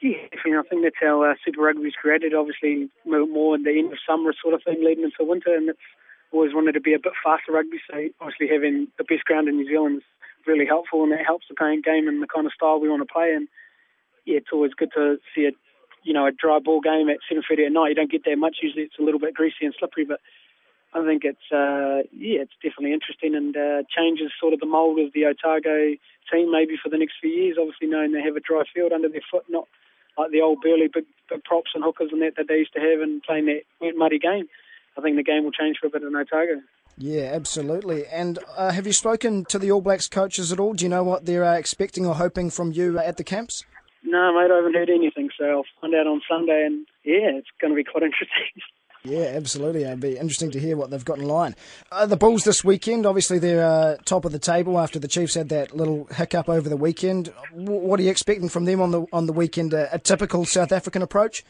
Yeah, 0.00 0.16
I 0.46 0.62
think 0.70 0.84
that's 0.84 0.96
how 1.00 1.24
uh, 1.24 1.34
Super 1.44 1.62
Rugby's 1.62 1.94
created, 2.00 2.34
obviously 2.34 2.88
more 3.04 3.56
in 3.56 3.64
the 3.64 3.76
end 3.76 3.92
of 3.92 3.98
summer 4.06 4.32
sort 4.40 4.54
of 4.54 4.62
thing 4.62 4.78
leading 4.84 5.02
into 5.02 5.28
winter, 5.28 5.54
and 5.54 5.68
it's 5.68 5.78
always 6.30 6.54
wanted 6.54 6.72
to 6.72 6.80
be 6.80 6.94
a 6.94 6.98
bit 6.98 7.12
faster 7.24 7.52
rugby, 7.52 7.80
so 7.90 8.08
obviously 8.20 8.46
having 8.46 8.86
the 8.96 9.04
best 9.04 9.24
ground 9.24 9.48
in 9.48 9.56
New 9.56 9.66
Zealand 9.66 9.98
is 9.98 10.04
really 10.46 10.66
helpful, 10.66 11.02
and 11.02 11.10
that 11.10 11.26
helps 11.26 11.46
the 11.48 11.56
playing 11.56 11.82
game 11.82 12.06
and 12.06 12.22
the 12.22 12.28
kind 12.32 12.46
of 12.46 12.52
style 12.52 12.78
we 12.78 12.88
want 12.88 13.02
to 13.02 13.12
play. 13.12 13.34
And 13.34 13.48
yeah, 14.24 14.36
it's 14.36 14.52
always 14.52 14.72
good 14.74 14.90
to 14.94 15.16
see 15.34 15.46
a 15.46 15.52
you 16.08 16.14
know, 16.14 16.26
a 16.26 16.32
dry 16.32 16.58
ball 16.58 16.80
game 16.80 17.10
at 17.10 17.18
7.30 17.30 17.66
at 17.66 17.72
night. 17.72 17.90
You 17.90 17.94
don't 17.94 18.10
get 18.10 18.24
that 18.24 18.38
much. 18.38 18.56
Usually 18.62 18.84
it's 18.84 18.98
a 18.98 19.02
little 19.02 19.20
bit 19.20 19.34
greasy 19.34 19.68
and 19.68 19.74
slippery, 19.78 20.06
but 20.06 20.20
I 20.94 21.04
think 21.04 21.22
it's, 21.22 21.52
uh, 21.52 22.08
yeah, 22.16 22.40
it's 22.40 22.56
definitely 22.64 22.94
interesting 22.94 23.34
and 23.34 23.54
uh, 23.54 23.82
changes 23.94 24.32
sort 24.40 24.54
of 24.54 24.60
the 24.60 24.66
mould 24.66 24.98
of 25.00 25.12
the 25.12 25.26
Otago 25.26 26.00
team 26.32 26.50
maybe 26.50 26.80
for 26.82 26.88
the 26.88 26.96
next 26.96 27.20
few 27.20 27.28
years. 27.28 27.58
Obviously 27.60 27.88
knowing 27.88 28.12
they 28.12 28.22
have 28.22 28.36
a 28.36 28.40
dry 28.40 28.64
field 28.74 28.92
under 28.92 29.10
their 29.10 29.20
foot, 29.30 29.44
not 29.50 29.68
like 30.16 30.30
the 30.30 30.40
old 30.40 30.62
burly 30.62 30.88
big, 30.88 31.04
big 31.28 31.44
props 31.44 31.72
and 31.74 31.84
hookers 31.84 32.08
and 32.10 32.22
that 32.22 32.36
that 32.36 32.48
they 32.48 32.64
used 32.64 32.72
to 32.72 32.80
have 32.80 33.02
and 33.02 33.22
playing 33.22 33.44
that 33.44 33.92
muddy 33.94 34.18
game. 34.18 34.48
I 34.96 35.02
think 35.02 35.16
the 35.16 35.22
game 35.22 35.44
will 35.44 35.52
change 35.52 35.76
for 35.78 35.88
a 35.88 35.90
bit 35.90 36.02
in 36.02 36.16
Otago. 36.16 36.62
Yeah, 36.96 37.30
absolutely. 37.34 38.06
And 38.06 38.38
uh, 38.56 38.72
have 38.72 38.86
you 38.86 38.94
spoken 38.94 39.44
to 39.44 39.58
the 39.58 39.70
All 39.70 39.82
Blacks 39.82 40.08
coaches 40.08 40.50
at 40.52 40.58
all? 40.58 40.72
Do 40.72 40.86
you 40.86 40.88
know 40.88 41.04
what 41.04 41.26
they're 41.26 41.44
uh, 41.44 41.54
expecting 41.54 42.06
or 42.06 42.14
hoping 42.14 42.48
from 42.48 42.72
you 42.72 42.98
at 42.98 43.18
the 43.18 43.24
camps? 43.24 43.64
No, 44.10 44.32
mate, 44.32 44.50
I 44.50 44.56
haven't 44.56 44.74
heard 44.74 44.88
anything, 44.88 45.28
so 45.38 45.44
I'll 45.44 45.64
find 45.82 45.94
out 45.94 46.06
on 46.06 46.22
Sunday, 46.28 46.64
and 46.64 46.86
yeah, 47.04 47.36
it's 47.36 47.48
going 47.60 47.72
to 47.72 47.76
be 47.76 47.84
quite 47.84 48.02
interesting. 48.08 48.62
Yeah, 49.04 49.32
absolutely. 49.36 49.84
It'd 49.84 50.00
be 50.00 50.16
interesting 50.16 50.50
to 50.52 50.58
hear 50.60 50.76
what 50.76 50.90
they've 50.90 51.04
got 51.04 51.18
in 51.18 51.26
line. 51.26 51.54
Uh, 51.92 52.06
the 52.06 52.16
Bulls 52.16 52.44
this 52.44 52.64
weekend, 52.64 53.06
obviously 53.06 53.38
they're 53.38 53.64
uh, 53.64 53.96
top 54.04 54.24
of 54.24 54.32
the 54.32 54.38
table 54.38 54.78
after 54.78 54.98
the 54.98 55.08
Chiefs 55.08 55.34
had 55.34 55.50
that 55.50 55.76
little 55.76 56.06
hiccup 56.10 56.48
over 56.48 56.68
the 56.68 56.76
weekend. 56.76 57.32
W- 57.56 57.80
what 57.80 58.00
are 58.00 58.02
you 58.02 58.10
expecting 58.10 58.48
from 58.48 58.64
them 58.64 58.80
on 58.80 58.90
the 58.90 59.06
on 59.12 59.26
the 59.26 59.32
weekend? 59.32 59.72
Uh, 59.72 59.86
a 59.92 59.98
typical 59.98 60.44
South 60.44 60.72
African 60.72 61.02
approach? 61.02 61.44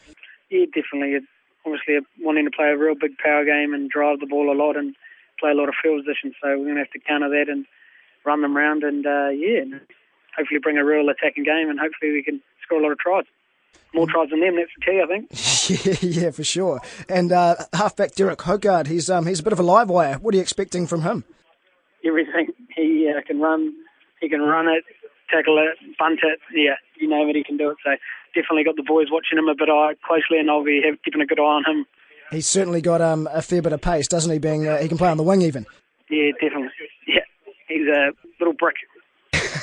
Yeah, 0.49 0.65
definitely. 0.65 1.19
Obviously, 1.65 1.97
wanting 2.21 2.45
to 2.45 2.51
play 2.51 2.67
a 2.67 2.77
real 2.77 2.95
big 2.95 3.17
power 3.17 3.43
game 3.45 3.73
and 3.73 3.89
drive 3.89 4.19
the 4.19 4.27
ball 4.27 4.51
a 4.51 4.55
lot 4.55 4.77
and 4.77 4.95
play 5.39 5.51
a 5.51 5.55
lot 5.55 5.69
of 5.69 5.75
field 5.81 6.05
position. 6.05 6.33
So 6.41 6.49
we're 6.49 6.65
going 6.65 6.75
to 6.75 6.81
have 6.81 6.91
to 6.91 6.99
counter 6.99 7.29
that 7.29 7.49
and 7.49 7.65
run 8.25 8.41
them 8.41 8.55
around 8.57 8.83
and 8.83 9.05
uh, 9.05 9.29
yeah, 9.29 9.63
hopefully 10.39 10.59
bring 10.59 10.77
a 10.77 10.85
real 10.85 11.09
attacking 11.09 11.43
game 11.43 11.69
and 11.69 11.79
hopefully 11.79 12.11
we 12.11 12.23
can 12.23 12.41
score 12.63 12.79
a 12.79 12.81
lot 12.81 12.91
of 12.91 12.99
tries. 12.99 13.25
More 13.93 14.07
tries 14.07 14.29
than 14.29 14.39
them, 14.39 14.55
that's 14.55 14.69
the 14.77 14.85
key, 14.85 15.01
I 15.03 15.07
think. 15.07 16.03
yeah, 16.03 16.21
yeah, 16.23 16.31
for 16.31 16.43
sure. 16.43 16.79
And 17.07 17.31
uh, 17.31 17.55
halfback 17.73 18.13
Derek 18.13 18.41
Hougaard, 18.41 18.87
he's 18.87 19.09
um, 19.09 19.25
he's 19.25 19.39
a 19.39 19.43
bit 19.43 19.53
of 19.53 19.59
a 19.59 19.63
live 19.63 19.89
wire. 19.89 20.15
What 20.15 20.33
are 20.33 20.37
you 20.37 20.41
expecting 20.41 20.85
from 20.85 21.01
him? 21.01 21.23
Everything. 22.05 22.49
He 22.75 23.11
uh, 23.11 23.21
can 23.25 23.39
run. 23.39 23.73
He 24.21 24.29
can 24.29 24.41
run 24.41 24.67
it, 24.67 24.83
tackle 25.31 25.57
it, 25.57 25.77
bunt 25.97 26.19
it. 26.23 26.39
Yeah, 26.53 26.75
you 26.99 27.07
know 27.07 27.27
it, 27.27 27.35
he 27.35 27.43
can 27.43 27.57
do 27.57 27.71
it. 27.71 27.77
So 27.83 27.91
definitely 28.35 28.63
got 28.63 28.75
the 28.75 28.83
boys 28.83 29.07
watching 29.09 29.39
him 29.39 29.47
a 29.47 29.55
bit 29.55 29.69
closely, 30.05 30.39
and 30.39 30.51
I'll 30.51 30.63
be 30.63 30.81
keeping 31.03 31.21
a 31.21 31.25
good 31.25 31.39
eye 31.39 31.43
on 31.43 31.65
him. 31.65 31.85
He's 32.31 32.47
certainly 32.47 32.81
got 32.81 33.01
um, 33.01 33.27
a 33.31 33.41
fair 33.41 33.61
bit 33.61 33.73
of 33.73 33.81
pace, 33.81 34.07
doesn't 34.07 34.31
he? 34.31 34.37
Being 34.37 34.67
uh, 34.67 34.77
he 34.77 34.87
can 34.87 34.99
play 34.99 35.09
on 35.09 35.17
the 35.17 35.23
wing 35.23 35.41
even. 35.41 35.65
Yeah, 36.09 36.31
definitely. 36.33 36.69
Yeah, 37.07 37.25
he's 37.67 37.87
a 37.87 38.11
little 38.39 38.53
brick. 38.53 38.75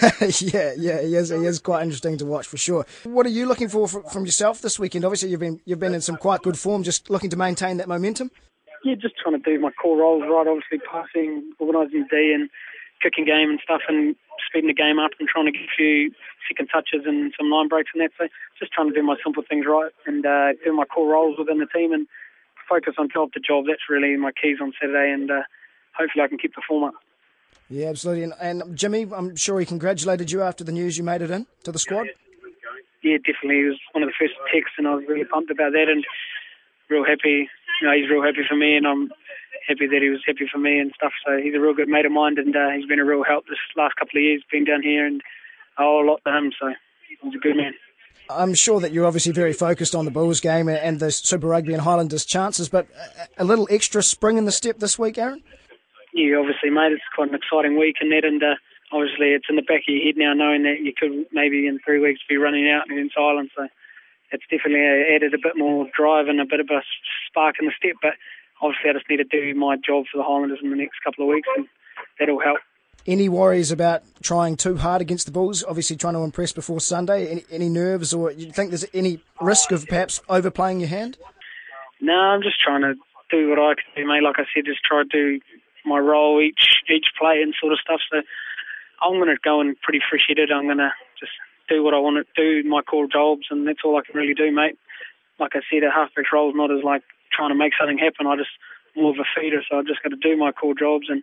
yeah, 0.41 0.73
yeah, 0.77 1.01
he 1.03 1.15
is. 1.15 1.29
He 1.31 1.45
is 1.45 1.59
quite 1.61 1.83
interesting 1.83 2.19
to 2.19 2.27
watch 2.27 2.47
for 2.47 2.57
sure. 2.57 2.87
What 3.05 3.27
are 3.27 3.31
you 3.31 3.47
looking 3.47 3.69
for 3.69 3.87
from 3.89 4.25
yourself 4.25 4.61
this 4.61 4.79
weekend? 4.79 5.05
Obviously, 5.05 5.31
you've 5.31 5.41
been 5.41 5.61
you've 5.65 5.79
been 5.79 5.95
in 5.95 6.01
some 6.01 6.17
quite 6.17 6.43
good 6.43 6.59
form. 6.59 6.83
Just 6.83 7.11
looking 7.11 7.31
to 7.31 7.37
maintain 7.37 7.77
that 7.79 7.89
momentum. 7.89 8.31
Yeah, 8.85 8.95
just 8.95 9.15
trying 9.17 9.41
to 9.41 9.43
do 9.43 9.61
my 9.61 9.71
core 9.71 9.99
roles 9.99 10.23
right. 10.23 10.47
Obviously, 10.47 10.79
passing, 10.79 11.53
organising 11.59 12.07
D, 12.11 12.33
and 12.35 12.51
kicking 13.03 13.25
game 13.25 13.51
and 13.51 13.61
stuff, 13.63 13.83
and 13.89 14.17
speeding 14.49 14.69
the 14.69 14.75
game 14.75 14.99
up, 14.99 15.13
and 15.19 15.29
trying 15.29 15.47
to 15.47 15.53
get 15.53 15.63
a 15.63 15.77
few 15.77 16.11
second 16.49 16.69
touches 16.69 17.07
and 17.07 17.33
some 17.39 17.51
line 17.51 17.69
breaks 17.69 17.91
and 17.95 18.03
that. 18.03 18.11
So, 18.19 18.29
just 18.59 18.73
trying 18.73 18.89
to 18.89 18.95
do 18.95 19.03
my 19.03 19.17
simple 19.23 19.43
things 19.49 19.67
right 19.67 19.93
and 20.07 20.27
uh, 20.27 20.53
do 20.65 20.73
my 20.73 20.85
core 20.85 21.13
roles 21.13 21.39
within 21.39 21.59
the 21.59 21.67
team 21.67 21.93
and 21.93 22.07
focus 22.69 22.95
on 22.99 23.09
job 23.13 23.33
to 23.33 23.41
job. 23.41 23.65
That's 23.67 23.89
really 23.89 24.17
my 24.17 24.33
keys 24.33 24.59
on 24.61 24.73
Saturday, 24.81 25.13
and 25.13 25.31
uh, 25.31 25.43
hopefully, 25.97 26.25
I 26.25 26.29
can 26.29 26.39
keep 26.39 26.55
the 26.55 26.63
form 26.67 26.85
up. 26.85 26.95
Yeah, 27.69 27.89
absolutely. 27.89 28.25
And, 28.25 28.35
and, 28.41 28.77
Jimmy, 28.77 29.07
I'm 29.13 29.35
sure 29.37 29.59
he 29.59 29.67
congratulated 29.67 30.31
you 30.31 30.43
after 30.43 30.63
the 30.63 30.73
news 30.73 30.97
you 30.97 31.05
made 31.05 31.23
it 31.23 31.31
in 31.31 31.47
to 31.65 31.73
the 31.73 31.79
squad. 31.79 32.07
Yeah, 33.03 33.19
definitely. 33.19 33.57
He 33.57 33.65
was 33.65 33.79
one 33.93 34.03
of 34.03 34.09
the 34.09 34.15
first 34.19 34.35
texts, 34.53 34.75
and 34.79 34.87
I 34.87 34.95
was 34.95 35.05
really 35.09 35.25
pumped 35.25 35.51
about 35.51 35.73
that, 35.73 35.89
and 35.89 36.05
real 36.89 37.05
happy. 37.05 37.49
You 37.81 37.89
know, 37.89 37.95
he's 37.95 38.11
real 38.11 38.23
happy 38.23 38.43
for 38.49 38.57
me, 38.57 38.77
and 38.77 38.87
I'm 38.87 39.11
happy 39.67 39.87
that 39.87 40.03
he 40.03 40.09
was 40.09 40.23
happy 40.27 40.47
for 40.51 40.59
me 40.59 40.79
and 40.79 40.93
stuff. 40.95 41.13
So 41.27 41.39
he's 41.39 41.55
a 41.55 41.61
real 41.61 41.75
good 41.75 41.89
mate 41.89 42.07
of 42.07 42.13
mine, 42.13 42.39
and 42.39 42.55
uh, 42.55 42.71
he's 42.77 42.87
been 42.87 43.01
a 43.01 43.05
real 43.05 43.25
help 43.25 43.47
this 43.47 43.59
last 43.77 43.97
couple 43.97 44.19
of 44.19 44.23
years, 44.23 44.43
being 44.51 44.65
down 44.65 44.83
here, 44.83 45.07
and 45.07 45.21
I 45.79 45.85
owe 45.85 46.03
a 46.03 46.07
lot 46.07 46.21
to 46.27 46.37
him. 46.37 46.53
So 46.59 46.73
he's 47.23 47.35
a 47.35 47.39
good 47.39 47.57
man. 47.57 47.75
I'm 48.29 48.55
sure 48.55 48.81
that 48.81 48.93
you're 48.93 49.07
obviously 49.07 49.33
very 49.33 49.53
focused 49.53 49.95
on 49.95 50.05
the 50.05 50.11
Bulls 50.11 50.41
game 50.41 50.69
and 50.69 50.99
the 50.99 51.13
Super 51.13 51.47
Rugby 51.47 51.73
and 51.73 51.83
Highlanders 51.83 52.25
chances, 52.25 52.69
but 52.69 52.89
a 53.39 53.45
little 53.45 53.69
extra 53.71 54.03
spring 54.03 54.37
in 54.37 54.47
the 54.47 54.53
step 54.53 54.79
this 54.79 54.99
week, 54.99 55.17
Aaron? 55.17 55.43
Yeah, 56.17 56.39
obviously, 56.39 56.71
mate, 56.71 56.93
it's 56.93 57.15
quite 57.15 57.29
an 57.29 57.35
exciting 57.35 57.79
week 57.79 57.97
and 58.01 58.11
that, 58.11 58.25
and 58.25 58.43
uh, 58.43 58.57
obviously 58.91 59.37
it's 59.37 59.47
in 59.49 59.57
the 59.57 59.63
back 59.63 59.85
of 59.87 59.95
your 59.95 60.03
head 60.03 60.17
now 60.17 60.33
knowing 60.33 60.63
that 60.65 60.81
you 60.81 60.93
could 60.97 61.27
maybe 61.33 61.67
in 61.67 61.79
three 61.85 62.01
weeks 62.01 62.21
be 62.29 62.37
running 62.37 62.71
out 62.71 62.91
against 62.91 63.19
Ireland. 63.19 63.51
So 63.55 63.69
it's 64.33 64.45
definitely 64.51 64.81
added 64.81 65.35
a 65.35 65.43
bit 65.43 65.57
more 65.57 65.87
drive 65.97 66.29
and 66.29 66.41
a 66.41 66.47
bit 66.47 66.61
of 66.61 66.69
a 66.71 66.81
spark 67.29 67.57
in 67.61 67.67
the 67.67 67.73
step. 67.77 67.97
But 68.01 68.15
obviously, 68.63 68.91
I 68.91 68.93
just 68.95 69.09
need 69.11 69.19
to 69.19 69.25
do 69.25 69.55
my 69.55 69.77
job 69.77 70.05
for 70.11 70.19
the 70.19 70.25
Highlanders 70.25 70.61
in 70.63 70.71
the 70.71 70.77
next 70.77 71.05
couple 71.05 71.25
of 71.25 71.35
weeks, 71.35 71.49
and 71.57 71.67
that'll 72.19 72.41
help. 72.41 72.59
Any 73.07 73.29
worries 73.29 73.71
about 73.71 74.03
trying 74.23 74.57
too 74.57 74.77
hard 74.79 75.01
against 75.01 75.27
the 75.27 75.33
Bulls? 75.33 75.63
Obviously, 75.63 75.97
trying 75.97 76.15
to 76.15 76.21
impress 76.21 76.53
before 76.53 76.81
Sunday. 76.81 77.29
Any, 77.29 77.45
any 77.53 77.69
nerves, 77.69 78.13
or 78.13 78.33
you 78.33 78.51
think 78.51 78.71
there's 78.71 78.87
any 78.93 79.21
risk 79.41 79.71
of 79.71 79.87
perhaps 79.87 80.21
overplaying 80.29 80.81
your 80.81 80.89
hand? 80.89 81.19
No, 82.01 82.15
I'm 82.15 82.43
just 82.43 82.61
trying 82.61 82.83
to 82.83 82.95
do 83.31 83.49
what 83.49 83.59
I 83.59 83.75
can 83.75 83.85
do, 83.95 84.09
mate. 84.09 84.23
Like 84.23 84.39
I 84.39 84.45
said, 84.53 84.65
just 84.65 84.83
try 84.83 85.03
to 85.03 85.09
do 85.09 85.41
my 85.87 85.99
role 85.99 86.41
each 86.41 86.83
each 86.91 87.07
play 87.19 87.41
and 87.43 87.55
sort 87.61 87.73
of 87.73 87.79
stuff. 87.81 88.01
So 88.11 88.23
I'm 89.03 89.19
going 89.19 89.29
to 89.29 89.41
go 89.43 89.61
in 89.61 89.77
pretty 89.83 90.01
fresh 90.09 90.27
headed. 90.29 90.51
I'm 90.51 90.67
going 90.67 90.79
to 90.79 90.93
just 91.19 91.33
do 91.69 91.83
what 91.83 91.95
I 91.95 91.99
want 91.99 92.19
to 92.19 92.27
do, 92.37 92.69
my 92.69 92.83
core 92.83 93.09
jobs, 93.11 93.47
and 93.51 93.67
that's 93.67 93.81
all 93.85 93.99
I 93.99 94.03
can 94.05 94.19
really 94.19 94.35
do, 94.35 94.51
mate. 94.51 94.79
Like 95.39 95.53
I 95.55 95.61
said, 95.71 95.85
a 95.85 95.91
halfback 95.91 96.33
role 96.33 96.51
is 96.51 96.57
not 96.57 96.71
as 96.71 96.83
like 96.83 97.03
trying 97.33 97.51
to 97.51 97.59
make 97.59 97.73
something 97.79 97.99
happen. 97.99 98.27
I 98.27 98.37
just 98.37 98.55
more 98.97 99.11
of 99.11 99.19
a 99.19 99.29
feeder, 99.35 99.63
so 99.69 99.79
I 99.79 99.83
just 99.83 100.03
got 100.03 100.11
to 100.11 100.17
do 100.17 100.37
my 100.37 100.53
core 100.53 100.75
jobs 100.75 101.07
and 101.09 101.23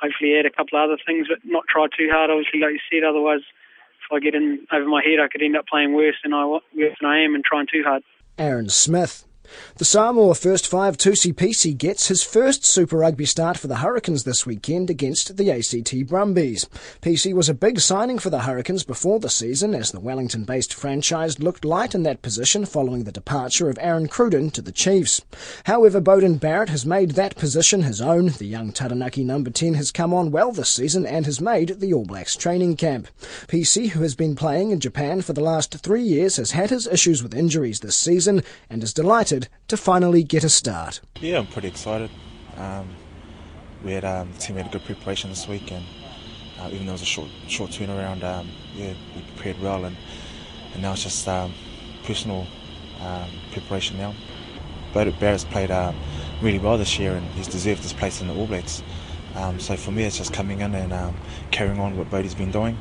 hopefully 0.00 0.36
add 0.38 0.46
a 0.46 0.50
couple 0.50 0.78
of 0.78 0.90
other 0.90 0.98
things, 1.06 1.28
but 1.28 1.38
not 1.44 1.64
try 1.68 1.86
too 1.86 2.08
hard. 2.12 2.30
Obviously, 2.30 2.60
like 2.60 2.72
you 2.72 2.84
said, 2.90 3.08
otherwise, 3.08 3.40
if 3.40 4.12
I 4.12 4.20
get 4.20 4.34
in 4.34 4.66
over 4.72 4.86
my 4.86 5.02
head, 5.02 5.20
I 5.20 5.28
could 5.28 5.42
end 5.42 5.56
up 5.56 5.66
playing 5.66 5.94
worse 5.94 6.16
than 6.22 6.34
I 6.34 6.44
worse 6.44 6.60
than 7.00 7.08
I 7.08 7.24
am 7.24 7.34
and 7.34 7.44
trying 7.44 7.66
too 7.72 7.82
hard. 7.84 8.02
Aaron 8.38 8.68
Smith. 8.68 9.24
The 9.76 9.84
Samoa 9.84 10.34
first 10.34 10.66
five 10.66 10.98
Tusi 10.98 11.32
Pisi 11.32 11.76
gets 11.76 12.08
his 12.08 12.22
first 12.22 12.64
Super 12.64 12.98
Rugby 12.98 13.24
start 13.24 13.56
for 13.56 13.66
the 13.66 13.76
Hurricanes 13.76 14.24
this 14.24 14.44
weekend 14.44 14.90
against 14.90 15.36
the 15.36 15.50
ACT 15.50 16.06
Brumbies. 16.06 16.68
Pisi 17.00 17.32
was 17.32 17.48
a 17.48 17.54
big 17.54 17.80
signing 17.80 18.18
for 18.18 18.28
the 18.28 18.40
Hurricanes 18.40 18.84
before 18.84 19.20
the 19.20 19.30
season 19.30 19.74
as 19.74 19.90
the 19.90 20.00
Wellington-based 20.00 20.74
franchise 20.74 21.40
looked 21.40 21.64
light 21.64 21.94
in 21.94 22.02
that 22.02 22.20
position 22.20 22.66
following 22.66 23.04
the 23.04 23.12
departure 23.12 23.70
of 23.70 23.78
Aaron 23.80 24.06
Cruden 24.06 24.50
to 24.50 24.60
the 24.60 24.70
Chiefs. 24.70 25.22
However, 25.64 26.00
Beauden 26.00 26.38
Barrett 26.38 26.68
has 26.68 26.84
made 26.84 27.12
that 27.12 27.36
position 27.36 27.82
his 27.82 28.00
own. 28.00 28.26
The 28.26 28.46
young 28.46 28.72
Taranaki 28.72 29.24
number 29.24 29.50
10 29.50 29.74
has 29.74 29.90
come 29.90 30.12
on 30.12 30.30
well 30.30 30.52
this 30.52 30.68
season 30.68 31.06
and 31.06 31.24
has 31.24 31.40
made 31.40 31.80
the 31.80 31.94
All 31.94 32.04
Blacks 32.04 32.36
training 32.36 32.76
camp. 32.76 33.08
Pisi, 33.48 33.88
who 33.88 34.02
has 34.02 34.14
been 34.14 34.36
playing 34.36 34.72
in 34.72 34.80
Japan 34.80 35.22
for 35.22 35.32
the 35.32 35.40
last 35.40 35.72
three 35.78 36.02
years, 36.02 36.36
has 36.36 36.50
had 36.50 36.68
his 36.68 36.86
issues 36.86 37.22
with 37.22 37.34
injuries 37.34 37.80
this 37.80 37.96
season 37.96 38.42
and 38.68 38.82
is 38.82 38.92
delighted 38.92 39.39
to 39.68 39.76
finally 39.76 40.22
get 40.22 40.44
a 40.44 40.48
start. 40.48 41.00
Yeah, 41.20 41.38
I'm 41.38 41.46
pretty 41.46 41.68
excited. 41.68 42.10
Um, 42.56 42.88
we 43.84 43.92
had 43.92 44.04
um, 44.04 44.32
the 44.32 44.38
team 44.38 44.56
had 44.56 44.66
a 44.66 44.70
good 44.70 44.84
preparation 44.84 45.30
this 45.30 45.48
week, 45.48 45.70
and 45.72 45.84
uh, 46.60 46.68
even 46.72 46.86
though 46.86 46.92
it 46.92 47.00
was 47.00 47.02
a 47.02 47.06
short 47.06 47.28
short 47.48 47.70
turnaround, 47.70 48.22
um, 48.22 48.48
yeah, 48.74 48.92
we 49.14 49.22
prepared 49.22 49.60
well, 49.60 49.84
and 49.84 49.96
and 50.72 50.82
now 50.82 50.92
it's 50.92 51.02
just 51.02 51.26
um, 51.28 51.54
personal 52.04 52.46
um, 53.00 53.30
preparation 53.52 53.96
now. 53.96 54.14
But 54.92 55.18
Barrett's 55.20 55.44
played 55.44 55.70
uh, 55.70 55.92
really 56.42 56.58
well 56.58 56.76
this 56.76 56.98
year, 56.98 57.14
and 57.14 57.26
he's 57.28 57.48
deserved 57.48 57.82
his 57.82 57.92
place 57.92 58.20
in 58.20 58.28
the 58.28 58.34
All 58.34 58.46
Blacks. 58.46 58.82
Um, 59.36 59.60
so 59.60 59.76
for 59.76 59.92
me, 59.92 60.02
it's 60.04 60.18
just 60.18 60.32
coming 60.32 60.60
in 60.60 60.74
and 60.74 60.92
um, 60.92 61.16
carrying 61.52 61.78
on 61.78 61.96
what 61.96 62.10
Bodie's 62.10 62.34
been 62.34 62.50
doing, 62.50 62.76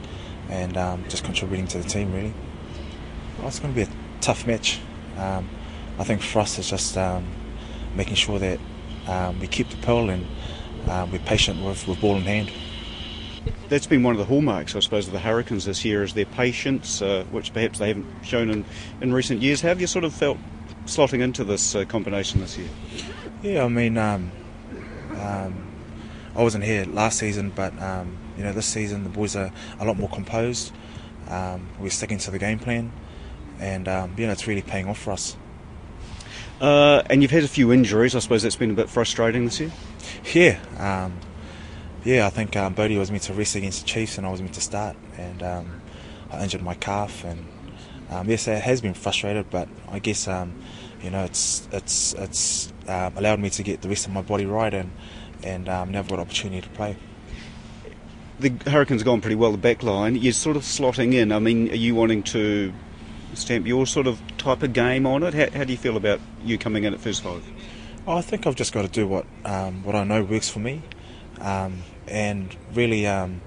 and 0.50 0.74
just 1.10 1.24
contributing 1.24 1.68
to 1.68 1.78
the 1.78 1.88
team 1.88 2.12
really. 2.14 2.34
Well, 3.38 3.48
it's 3.48 3.60
going 3.60 3.74
to 3.74 3.86
be 3.86 3.90
a 3.90 3.96
tough 4.20 4.46
match. 4.46 4.80
I 6.00 6.06
think 6.06 6.22
for 6.22 6.40
us 6.40 6.58
it's 6.58 6.70
just 6.70 6.98
um, 6.98 7.28
making 7.94 8.16
sure 8.16 8.40
that 8.40 8.60
um, 9.08 9.38
we 9.40 9.48
keep 9.48 9.70
the 9.70 9.78
pill 9.78 10.10
and 10.10 10.26
um, 10.90 11.12
we're 11.12 11.20
patient 11.20 11.64
with, 11.64 11.86
with 11.88 12.00
ball 12.00 12.16
in 12.16 12.24
hand. 12.24 12.52
That's 13.68 13.86
been 13.86 14.02
one 14.02 14.14
of 14.14 14.18
the 14.18 14.26
hallmarks, 14.26 14.76
I 14.76 14.80
suppose, 14.80 15.08
of 15.08 15.14
the 15.14 15.20
Hurricanes 15.20 15.66
this 15.66 15.84
year 15.84 16.04
is 16.04 16.14
their 16.14 16.26
patience, 16.26 17.02
uh, 17.02 17.26
which 17.32 17.54
perhaps 17.54 17.80
they 17.80 17.90
haven't 17.90 18.08
shown 18.24 18.50
in, 18.50 18.66
in 19.02 19.14
recent 19.14 19.42
years. 19.42 19.62
How 19.62 19.70
have 19.70 19.82
you 19.82 19.88
sort 19.88 20.06
of 20.06 20.14
felt 20.14 20.38
slotting 20.86 21.20
into 21.20 21.44
this 21.44 21.76
uh, 21.76 21.84
combination 21.86 22.40
this 22.40 22.58
year? 22.58 22.70
Yeah, 23.44 23.66
I 23.66 23.68
mean, 23.68 23.98
um, 23.98 24.32
um, 25.18 25.68
I 26.36 26.44
wasn't 26.44 26.64
here 26.64 26.86
last 26.86 27.20
season, 27.20 27.52
but 27.54 27.80
um, 27.82 28.18
you 28.38 28.44
know, 28.44 28.54
this 28.54 28.66
season 28.66 29.04
the 29.04 29.10
boys 29.10 29.36
are 29.36 29.52
a 29.80 29.86
lot 29.86 29.98
more 29.98 30.10
composed. 30.10 30.72
we're 31.28 31.90
sticking 31.90 32.20
to 32.20 32.32
the 32.32 32.40
game 32.40 32.60
plan, 32.60 32.92
and 33.60 33.88
you 34.18 34.26
know, 34.26 34.32
it's 34.32 34.48
really 34.48 34.62
paying 34.62 34.88
off 34.88 35.00
for 35.00 35.12
us. 35.12 35.36
Uh, 36.62 37.04
and 37.10 37.22
you've 37.22 37.32
had 37.32 37.44
a 37.44 37.48
few 37.48 37.72
injuries. 37.72 38.16
I 38.16 38.20
suppose 38.20 38.44
that's 38.44 38.56
been 38.58 38.72
a 38.72 38.74
bit 38.74 38.90
frustrating 38.90 39.46
this 39.46 39.60
year. 39.60 39.72
Yeah, 40.34 40.60
um, 40.78 41.18
yeah. 42.04 42.28
I 42.28 42.30
think 42.30 42.58
um, 42.58 42.74
Bodie 42.74 42.98
was 42.98 43.12
meant 43.12 43.24
to 43.24 43.34
rest 43.34 43.56
against 43.56 43.82
the 43.82 43.88
Chiefs, 43.88 44.18
and 44.18 44.28
I 44.28 44.32
was 44.32 44.42
meant 44.42 44.56
to 44.56 44.62
start, 44.62 44.98
and 45.18 45.42
um, 45.42 45.82
I 46.32 46.44
injured 46.44 46.62
my 46.62 46.74
calf, 46.74 47.24
and 47.24 47.46
um, 48.10 48.30
yes, 48.30 48.48
it 48.48 48.62
has 48.62 48.82
been 48.82 48.94
frustrated. 48.94 49.50
But 49.50 49.70
I 49.90 50.00
guess 50.00 50.28
um, 50.28 50.54
you 51.02 51.10
know 51.10 51.24
it's 51.24 51.68
it's 51.72 52.14
it's 52.14 52.74
um, 52.88 53.16
allowed 53.16 53.40
me 53.40 53.50
to 53.52 53.64
get 53.64 53.82
the 53.82 53.90
rest 53.90 54.06
of 54.06 54.12
my 54.12 54.22
body 54.22 54.46
right, 54.46 54.74
and 54.74 54.92
and 55.44 55.70
um, 55.70 55.92
now 55.92 56.00
I've 56.00 56.10
got 56.10 56.20
opportunity 56.20 56.62
to 56.62 56.70
play. 56.70 56.98
The 58.40 58.50
Hurricanes 58.70 59.04
gone 59.04 59.22
pretty 59.22 59.36
well. 59.36 59.52
The 59.52 59.58
back 59.58 59.82
line, 59.84 60.16
you're 60.16 60.34
sort 60.34 60.58
of 60.58 60.64
slotting 60.64 61.14
in. 61.14 61.32
I 61.32 61.40
mean, 61.40 61.72
are 61.72 61.76
you 61.76 61.96
wanting 61.96 62.24
to 62.24 62.74
stamp 63.34 63.68
your 63.68 63.86
sort 63.86 64.08
of 64.08 64.22
type 64.38 64.64
of 64.64 64.74
game 64.74 65.06
on 65.06 65.24
it? 65.24 65.34
How, 65.34 65.60
how 65.60 65.64
do 65.64 65.72
you 65.72 65.78
feel 65.78 65.98
about 65.98 66.20
you 66.44 66.58
coming 66.58 66.84
in 66.84 66.94
at 66.94 67.00
first 67.00 67.24
five? 67.24 67.44
Oh, 68.08 68.18
I 68.18 68.22
think 68.22 68.48
I've 68.48 68.56
just 68.56 68.74
got 68.74 68.84
to 68.84 68.88
do 68.88 69.08
what 69.08 69.26
um, 69.46 69.84
what 69.84 69.96
I 69.96 70.04
know 70.04 70.24
works 70.24 70.50
for 70.50 70.60
me, 70.60 70.82
um, 71.42 71.84
and 72.08 72.56
really, 72.74 73.06
um, 73.08 73.42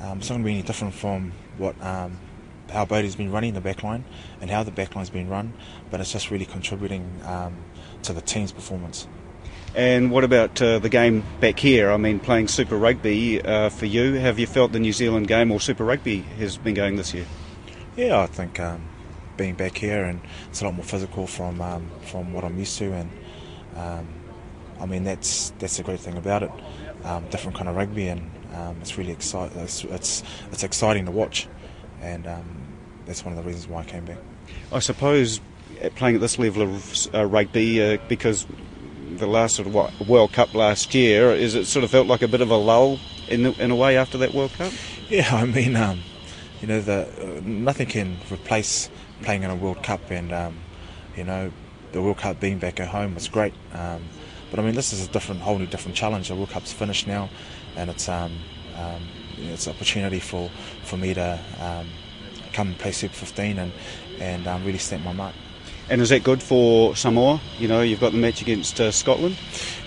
um 0.00 0.18
it's 0.18 0.30
not 0.30 0.36
going 0.36 0.42
to 0.42 0.46
be 0.46 0.52
any 0.52 0.62
different 0.62 0.94
from 0.94 1.32
what 1.58 1.80
um, 1.82 2.18
how 2.70 2.84
Bodie's 2.84 3.16
been 3.16 3.30
running 3.30 3.54
the 3.54 3.60
backline 3.60 4.02
and 4.40 4.50
how 4.50 4.62
the 4.62 4.70
backline's 4.70 5.10
been 5.10 5.28
run, 5.28 5.52
but 5.90 6.00
it's 6.00 6.12
just 6.12 6.30
really 6.30 6.46
contributing 6.46 7.20
um, 7.24 7.56
to 8.02 8.12
the 8.12 8.20
team's 8.20 8.52
performance. 8.52 9.06
And 9.74 10.10
what 10.10 10.24
about 10.24 10.60
uh, 10.60 10.78
the 10.80 10.88
game 10.90 11.24
back 11.40 11.58
here? 11.58 11.90
I 11.90 11.96
mean, 11.96 12.20
playing 12.20 12.48
Super 12.48 12.76
Rugby 12.76 13.40
uh, 13.40 13.70
for 13.70 13.86
you, 13.86 14.14
have 14.14 14.38
you 14.38 14.46
felt 14.46 14.72
the 14.72 14.80
New 14.80 14.92
Zealand 14.92 15.28
game 15.28 15.50
or 15.50 15.60
Super 15.60 15.84
Rugby 15.84 16.20
has 16.38 16.58
been 16.58 16.74
going 16.74 16.96
this 16.96 17.14
year? 17.14 17.24
Yeah, 17.96 18.20
I 18.20 18.26
think 18.26 18.60
um, 18.60 18.86
being 19.36 19.54
back 19.54 19.76
here, 19.76 20.04
and 20.04 20.20
it's 20.48 20.60
a 20.60 20.64
lot 20.64 20.74
more 20.74 20.84
physical 20.84 21.26
from 21.26 21.60
um, 21.60 21.90
from 22.02 22.32
what 22.32 22.44
I'm 22.44 22.58
used 22.58 22.78
to, 22.78 22.92
and 22.92 23.10
um, 23.76 24.08
I 24.80 24.86
mean 24.86 25.04
that's 25.04 25.50
that's 25.58 25.76
the 25.76 25.82
great 25.82 26.00
thing 26.00 26.16
about 26.16 26.42
it. 26.42 26.50
Um, 27.04 27.26
different 27.30 27.56
kind 27.56 27.68
of 27.68 27.76
rugby, 27.76 28.08
and 28.08 28.30
um, 28.54 28.76
it's 28.80 28.96
really 28.96 29.12
exciting. 29.12 29.58
It's, 29.58 29.82
it's, 29.84 30.22
it's 30.52 30.62
exciting 30.62 31.06
to 31.06 31.10
watch, 31.10 31.48
and 32.00 32.26
um, 32.26 32.62
that's 33.06 33.24
one 33.24 33.36
of 33.36 33.42
the 33.42 33.48
reasons 33.48 33.68
why 33.68 33.80
I 33.80 33.84
came 33.84 34.04
back. 34.04 34.18
I 34.72 34.78
suppose 34.78 35.40
playing 35.96 36.16
at 36.16 36.20
this 36.20 36.38
level 36.38 36.62
of 36.62 37.14
uh, 37.14 37.24
rugby 37.26 37.82
uh, 37.82 37.98
because 38.08 38.46
the 39.16 39.26
last 39.26 39.56
sort 39.56 39.68
of 39.68 39.74
what, 39.74 39.92
World 40.06 40.32
Cup 40.32 40.54
last 40.54 40.94
year 40.94 41.32
is 41.32 41.54
it 41.54 41.66
sort 41.66 41.84
of 41.84 41.90
felt 41.90 42.06
like 42.06 42.22
a 42.22 42.28
bit 42.28 42.40
of 42.40 42.50
a 42.50 42.56
lull 42.56 42.98
in 43.28 43.42
the, 43.42 43.62
in 43.62 43.70
a 43.70 43.76
way 43.76 43.96
after 43.96 44.18
that 44.18 44.34
World 44.34 44.52
Cup. 44.52 44.72
Yeah, 45.08 45.34
I 45.34 45.44
mean, 45.44 45.76
um, 45.76 46.00
you 46.62 46.68
know, 46.68 46.80
the 46.80 47.08
uh, 47.20 47.40
nothing 47.44 47.88
can 47.88 48.16
replace 48.30 48.88
playing 49.22 49.42
in 49.42 49.50
a 49.50 49.56
World 49.56 49.82
Cup, 49.82 50.10
and 50.10 50.32
um, 50.32 50.56
you 51.16 51.24
know, 51.24 51.52
the 51.90 52.00
World 52.00 52.18
Cup 52.18 52.40
being 52.40 52.58
back 52.58 52.80
at 52.80 52.88
home 52.88 53.14
was 53.14 53.28
great. 53.28 53.52
Um, 53.74 54.02
but 54.50 54.60
I 54.60 54.62
mean, 54.62 54.74
this 54.74 54.92
is 54.92 55.06
a 55.06 55.10
different, 55.10 55.40
whole 55.40 55.58
new 55.58 55.66
different 55.66 55.96
challenge. 55.96 56.28
The 56.28 56.36
World 56.36 56.50
Cup's 56.50 56.72
finished 56.72 57.06
now, 57.06 57.28
and 57.76 57.90
it's 57.90 58.08
um, 58.08 58.32
um, 58.76 59.02
it's 59.38 59.66
an 59.66 59.74
opportunity 59.74 60.20
for, 60.20 60.50
for 60.84 60.96
me 60.96 61.14
to 61.14 61.40
um, 61.60 61.88
come 62.52 62.68
and 62.68 62.78
play 62.78 62.92
Super 62.92 63.14
15 63.14 63.58
and 63.58 63.72
and 64.20 64.46
um, 64.46 64.64
really 64.64 64.78
stamp 64.78 65.04
my 65.04 65.12
mark. 65.12 65.34
And 65.90 66.00
is 66.00 66.10
that 66.10 66.22
good 66.22 66.42
for 66.42 66.94
Samoa? 66.94 67.40
You 67.58 67.66
know, 67.66 67.80
you've 67.80 68.00
got 68.00 68.12
the 68.12 68.18
match 68.18 68.40
against 68.40 68.80
uh, 68.80 68.92
Scotland. 68.92 69.36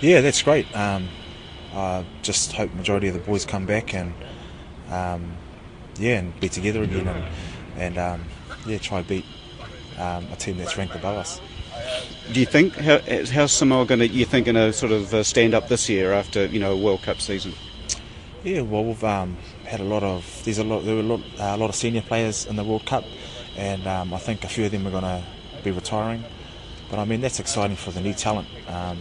Yeah, 0.02 0.22
that's 0.22 0.42
great. 0.42 0.68
Um, 0.76 1.08
I 1.74 2.06
just 2.22 2.52
hope 2.52 2.70
the 2.70 2.76
majority 2.76 3.08
of 3.08 3.14
the 3.14 3.22
boys 3.22 3.46
come 3.46 3.66
back 3.66 3.94
and 3.94 4.14
um, 4.90 5.38
yeah, 5.98 6.20
and 6.20 6.40
be 6.40 6.50
together 6.50 6.84
again 6.84 7.08
and 7.08 7.26
and 7.78 7.98
um, 7.98 8.24
yeah, 8.66 8.78
try 8.78 9.00
and 9.00 9.08
beat 9.08 9.26
um, 9.98 10.28
a 10.32 10.36
team 10.36 10.58
that's 10.58 10.78
ranked 10.78 10.96
above 10.96 11.18
us. 11.18 11.42
Do 12.32 12.40
you 12.40 12.46
think 12.46 12.76
how, 12.76 13.00
how's 13.32 13.52
Samoa 13.52 13.86
going 13.86 14.00
to? 14.00 14.08
You 14.08 14.26
think 14.26 14.46
going 14.46 14.56
to 14.56 14.74
sort 14.74 14.92
of 14.92 15.14
uh, 15.14 15.24
stand 15.24 15.54
up 15.54 15.68
this 15.68 15.90
year 15.90 16.14
after 16.14 16.46
you 16.46 16.60
know 16.60 16.74
a 16.74 16.78
World 16.78 17.02
Cup 17.04 17.22
season? 17.22 17.54
Yeah, 18.44 18.62
well 18.62 18.84
we've 18.84 19.04
um, 19.04 19.38
had 19.66 19.80
a 19.80 19.84
lot 19.84 20.04
of 20.04 20.42
there's 20.44 20.58
a 20.58 20.64
lot 20.64 20.86
there 20.86 20.96
were 20.96 21.02
a 21.02 21.04
lot, 21.04 21.22
uh, 21.40 21.56
a 21.56 21.58
lot 21.58 21.70
of 21.70 21.76
senior 21.76 22.02
players 22.02 22.46
in 22.46 22.56
the 22.56 22.64
World 22.64 22.86
Cup, 22.86 23.04
and 23.58 23.86
um, 23.88 24.14
I 24.14 24.18
think 24.18 24.44
a 24.44 24.48
few 24.48 24.66
of 24.66 24.72
them 24.72 24.88
are 24.88 24.92
going 24.92 25.04
to 25.04 25.24
be 25.64 25.72
retiring. 25.72 26.24
But 26.90 27.00
I 27.00 27.06
mean 27.06 27.22
that's 27.22 27.40
exciting 27.40 27.76
for 27.76 27.92
the 27.92 28.02
new 28.02 28.14
talent, 28.14 28.48
um, 28.68 29.00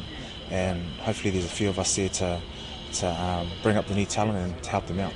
and 0.51 0.83
hopefully 1.01 1.31
there's 1.31 1.45
a 1.45 1.49
few 1.49 1.69
of 1.69 1.79
us 1.79 1.95
there 1.97 2.09
to 2.09 2.41
to 2.95 3.23
um, 3.23 3.49
bring 3.63 3.77
up 3.77 3.87
the 3.87 3.95
new 3.95 4.07
talent 4.07 4.39
and 4.39 4.67
help 4.67 4.87
them 4.87 5.01
out. 5.01 5.13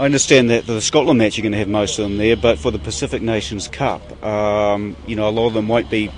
I 0.00 0.06
understand 0.06 0.48
that 0.48 0.66
the 0.66 0.80
Scotland 0.80 1.18
match 1.18 1.36
you're 1.36 1.42
going 1.42 1.52
to 1.52 1.58
have 1.58 1.68
most 1.68 1.98
of 1.98 2.04
them 2.04 2.16
there, 2.16 2.34
but 2.34 2.58
for 2.58 2.70
the 2.70 2.78
Pacific 2.78 3.20
Nations 3.20 3.68
Cup, 3.68 4.24
um, 4.24 4.96
you 5.06 5.14
know, 5.14 5.28
a 5.28 5.30
lot 5.30 5.46
of 5.48 5.52
them 5.52 5.68
won't 5.68 5.90
be, 5.90 6.10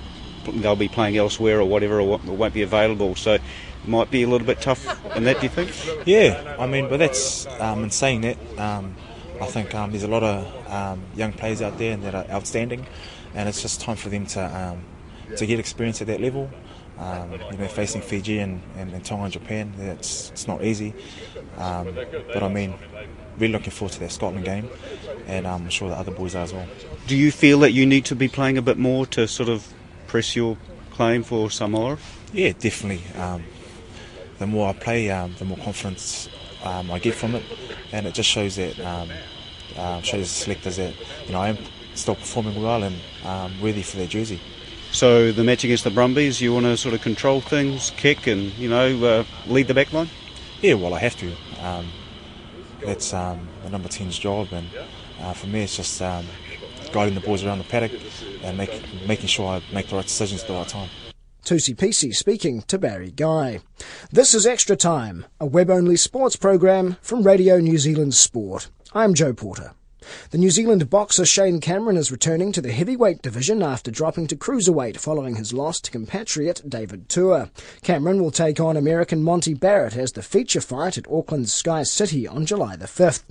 they'll 0.47 0.77
be 0.77 0.87
playing 0.87 1.17
elsewhere 1.17 1.59
or 1.59 1.65
whatever, 1.65 1.99
or 1.99 2.17
won't 2.19 2.53
be 2.53 2.61
available. 2.61 3.13
So 3.15 3.39
might 3.85 4.09
be 4.09 4.23
a 4.23 4.29
little 4.29 4.47
bit 4.47 4.61
tough 4.61 4.85
in 5.17 5.25
that, 5.25 5.41
do 5.41 5.43
you 5.43 5.49
think? 5.49 6.07
Yeah, 6.07 6.55
I 6.57 6.65
mean, 6.65 6.87
but 6.87 6.95
that's, 6.95 7.45
um, 7.59 7.83
in 7.83 7.91
saying 7.91 8.21
that, 8.21 8.37
um, 8.57 8.95
I 9.41 9.47
think 9.47 9.75
um, 9.75 9.91
there's 9.91 10.03
a 10.03 10.07
lot 10.07 10.23
of 10.23 10.71
um, 10.71 11.03
young 11.13 11.33
players 11.33 11.61
out 11.61 11.77
there 11.77 11.97
that 11.97 12.15
are 12.15 12.25
outstanding, 12.29 12.87
and 13.35 13.49
it's 13.49 13.61
just 13.61 13.81
time 13.81 13.97
for 13.97 14.07
them 14.07 14.25
to 14.27 14.57
um, 14.57 14.85
to 15.35 15.45
get 15.45 15.59
experience 15.59 15.99
at 15.99 16.07
that 16.07 16.21
level. 16.21 16.49
Um, 16.97 17.33
you 17.51 17.57
know, 17.57 17.67
facing 17.67 18.01
Fiji 18.01 18.39
and, 18.39 18.61
and, 18.77 18.93
and 18.93 19.03
Tonga 19.03 19.23
and 19.23 19.33
Japan, 19.33 19.73
it's, 19.77 20.29
it's 20.29 20.47
not 20.47 20.63
easy. 20.63 20.93
But 21.57 22.43
I 22.43 22.47
mean, 22.47 22.75
really 23.37 23.53
looking 23.53 23.71
forward 23.71 23.93
to 23.93 23.99
that 24.01 24.11
Scotland 24.11 24.45
game, 24.45 24.69
and 25.27 25.47
I'm 25.47 25.69
sure 25.69 25.89
the 25.89 25.95
other 25.95 26.11
boys 26.11 26.35
are 26.35 26.43
as 26.43 26.53
well. 26.53 26.67
Do 27.07 27.15
you 27.15 27.31
feel 27.31 27.59
that 27.59 27.71
you 27.71 27.85
need 27.85 28.05
to 28.05 28.15
be 28.15 28.27
playing 28.27 28.57
a 28.57 28.61
bit 28.61 28.77
more 28.77 29.05
to 29.07 29.27
sort 29.27 29.49
of 29.49 29.67
press 30.07 30.35
your 30.35 30.57
claim 30.91 31.23
for 31.23 31.49
Samoa? 31.49 31.97
Yeah, 32.31 32.53
definitely. 32.53 33.03
Um, 33.19 33.43
the 34.39 34.47
more 34.47 34.69
I 34.69 34.73
play, 34.73 35.09
um, 35.09 35.35
the 35.37 35.45
more 35.45 35.57
confidence 35.57 36.29
um, 36.63 36.91
I 36.91 36.99
get 36.99 37.15
from 37.15 37.35
it, 37.35 37.43
and 37.91 38.05
it 38.05 38.13
just 38.13 38.29
shows 38.29 38.55
that 38.55 38.79
um, 38.79 39.09
uh, 39.77 40.01
shows 40.01 40.27
the 40.27 40.33
selectors 40.33 40.77
that 40.77 40.93
you 41.25 41.33
know 41.33 41.41
I 41.41 41.49
am 41.49 41.57
still 41.95 42.15
performing 42.15 42.61
well 42.61 42.83
and 42.83 42.95
um, 43.25 43.59
worthy 43.61 43.83
for 43.83 43.97
their 43.97 44.07
jersey. 44.07 44.39
So 44.91 45.31
the 45.31 45.43
match 45.43 45.63
against 45.63 45.83
the 45.83 45.89
Brumbies, 45.89 46.39
you 46.39 46.53
want 46.53 46.65
to 46.67 46.77
sort 46.77 46.93
of 46.93 47.01
control 47.01 47.41
things, 47.41 47.91
kick, 47.97 48.27
and 48.27 48.53
you 48.53 48.69
know 48.69 49.03
uh, 49.03 49.23
lead 49.47 49.67
the 49.67 49.73
back 49.73 49.91
line. 49.91 50.09
Yeah, 50.61 50.75
well, 50.75 50.93
I 50.93 50.99
have 50.99 51.17
to. 51.17 51.31
Um, 51.59 51.87
that's 52.85 53.13
um, 53.13 53.47
the 53.63 53.69
number 53.69 53.89
10's 53.89 54.17
job, 54.17 54.47
and 54.51 54.67
uh, 55.21 55.33
for 55.33 55.47
me, 55.47 55.61
it's 55.63 55.77
just 55.77 56.01
um, 56.01 56.25
guiding 56.91 57.15
the 57.15 57.21
boys 57.21 57.43
around 57.43 57.59
the 57.59 57.63
paddock 57.65 57.91
and 58.43 58.57
make, 58.57 58.81
making 59.07 59.27
sure 59.27 59.47
I 59.47 59.61
make 59.73 59.87
the 59.87 59.95
right 59.95 60.05
decisions 60.05 60.41
at 60.41 60.47
the 60.47 60.53
right 60.53 60.67
time. 60.67 60.89
Tusi 61.43 61.75
Pisi 61.75 62.13
speaking 62.15 62.61
to 62.63 62.77
Barry 62.77 63.11
Guy. 63.11 63.59
This 64.11 64.33
is 64.33 64.47
Extra 64.47 64.77
Time, 64.77 65.25
a 65.41 65.45
web-only 65.45 65.97
sports 65.97 66.37
program 66.37 66.95
from 67.01 67.23
Radio 67.23 67.59
New 67.59 67.77
Zealand 67.77 68.13
Sport. 68.13 68.69
I'm 68.93 69.13
Joe 69.13 69.33
Porter. 69.33 69.73
The 70.31 70.37
New 70.37 70.49
Zealand 70.49 70.89
boxer 70.89 71.25
Shane 71.25 71.59
Cameron 71.59 71.97
is 71.97 72.11
returning 72.11 72.51
to 72.51 72.61
the 72.61 72.71
heavyweight 72.71 73.21
division 73.21 73.61
after 73.61 73.91
dropping 73.91 74.27
to 74.27 74.35
cruiserweight 74.35 74.97
following 74.97 75.35
his 75.35 75.53
loss 75.53 75.79
to 75.81 75.91
compatriot 75.91 76.61
David 76.67 77.09
Tua. 77.09 77.49
Cameron 77.81 78.21
will 78.21 78.31
take 78.31 78.59
on 78.59 78.77
American 78.77 79.23
Monty 79.23 79.53
Barrett 79.53 79.95
as 79.95 80.11
the 80.11 80.21
feature 80.21 80.61
fight 80.61 80.97
at 80.97 81.07
Auckland's 81.07 81.53
Sky 81.53 81.83
City 81.83 82.27
on 82.27 82.45
July 82.45 82.75
the 82.75 82.85
5th. 82.85 83.23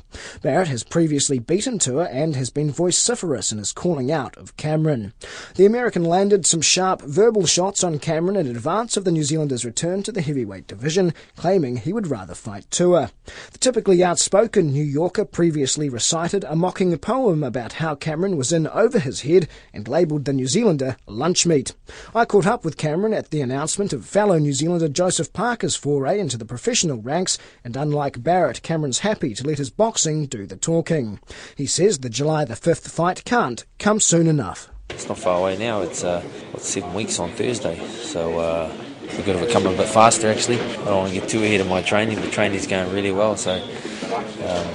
Barrett 0.42 0.68
has 0.68 0.84
previously 0.84 1.38
beaten 1.38 1.78
Tua 1.78 2.04
and 2.04 2.36
has 2.36 2.50
been 2.50 2.70
vociferous 2.70 3.52
in 3.52 3.58
his 3.58 3.72
calling 3.72 4.10
out 4.10 4.36
of 4.36 4.56
Cameron. 4.56 5.12
The 5.56 5.66
American 5.66 6.04
landed 6.04 6.46
some 6.46 6.60
sharp 6.60 7.02
verbal 7.02 7.46
shots 7.46 7.82
on 7.84 7.98
Cameron 7.98 8.36
in 8.36 8.46
advance 8.46 8.96
of 8.96 9.04
the 9.04 9.12
New 9.12 9.24
Zealander's 9.24 9.64
return 9.64 10.02
to 10.02 10.12
the 10.12 10.22
heavyweight 10.22 10.66
division, 10.66 11.14
claiming 11.36 11.76
he 11.76 11.92
would 11.92 12.06
rather 12.06 12.34
fight 12.34 12.70
Tua. 12.70 13.10
The 13.52 13.58
typically 13.58 14.02
outspoken 14.02 14.72
New 14.72 14.84
Yorker 14.84 15.24
previously 15.24 15.88
recited 15.88 16.44
a 16.44 16.56
mocking 16.62 16.92
a 16.92 16.96
poem 16.96 17.42
about 17.42 17.72
how 17.72 17.96
Cameron 17.96 18.36
was 18.36 18.52
in 18.52 18.68
over 18.68 19.00
his 19.00 19.22
head 19.22 19.48
and 19.72 19.88
labelled 19.88 20.26
the 20.26 20.32
New 20.32 20.46
Zealander 20.46 20.96
lunch 21.08 21.44
meat. 21.44 21.74
I 22.14 22.24
caught 22.24 22.46
up 22.46 22.64
with 22.64 22.76
Cameron 22.76 23.12
at 23.12 23.30
the 23.30 23.40
announcement 23.40 23.92
of 23.92 24.06
fellow 24.06 24.38
New 24.38 24.52
Zealander 24.52 24.88
Joseph 24.88 25.32
Parker's 25.32 25.74
foray 25.74 26.20
into 26.20 26.38
the 26.38 26.44
professional 26.44 26.98
ranks, 26.98 27.36
and 27.64 27.76
unlike 27.76 28.22
Barrett, 28.22 28.62
Cameron's 28.62 29.00
happy 29.00 29.34
to 29.34 29.44
let 29.44 29.58
his 29.58 29.70
boxing 29.70 30.26
do 30.26 30.46
the 30.46 30.54
talking. 30.54 31.18
He 31.56 31.66
says 31.66 31.98
the 31.98 32.08
July 32.08 32.44
the 32.44 32.54
5th 32.54 32.88
fight 32.88 33.24
can't 33.24 33.64
come 33.80 33.98
soon 33.98 34.28
enough. 34.28 34.70
It's 34.90 35.08
not 35.08 35.18
far 35.18 35.40
away 35.40 35.58
now. 35.58 35.80
It's 35.80 36.04
uh, 36.04 36.20
what, 36.52 36.62
seven 36.62 36.94
weeks 36.94 37.18
on 37.18 37.32
Thursday, 37.32 37.84
so 37.88 38.38
uh, 38.38 38.72
we're 39.18 39.26
going 39.26 39.44
to 39.44 39.52
come 39.52 39.66
a 39.66 39.76
bit 39.76 39.88
faster. 39.88 40.30
Actually, 40.30 40.60
I 40.60 40.84
don't 40.84 40.96
want 40.96 41.12
to 41.12 41.18
get 41.18 41.28
too 41.28 41.42
ahead 41.42 41.60
of 41.60 41.66
my 41.66 41.82
training. 41.82 42.20
The 42.20 42.30
training's 42.30 42.68
going 42.68 42.92
really 42.92 43.10
well, 43.10 43.36
so 43.36 43.54
um, 43.54 44.66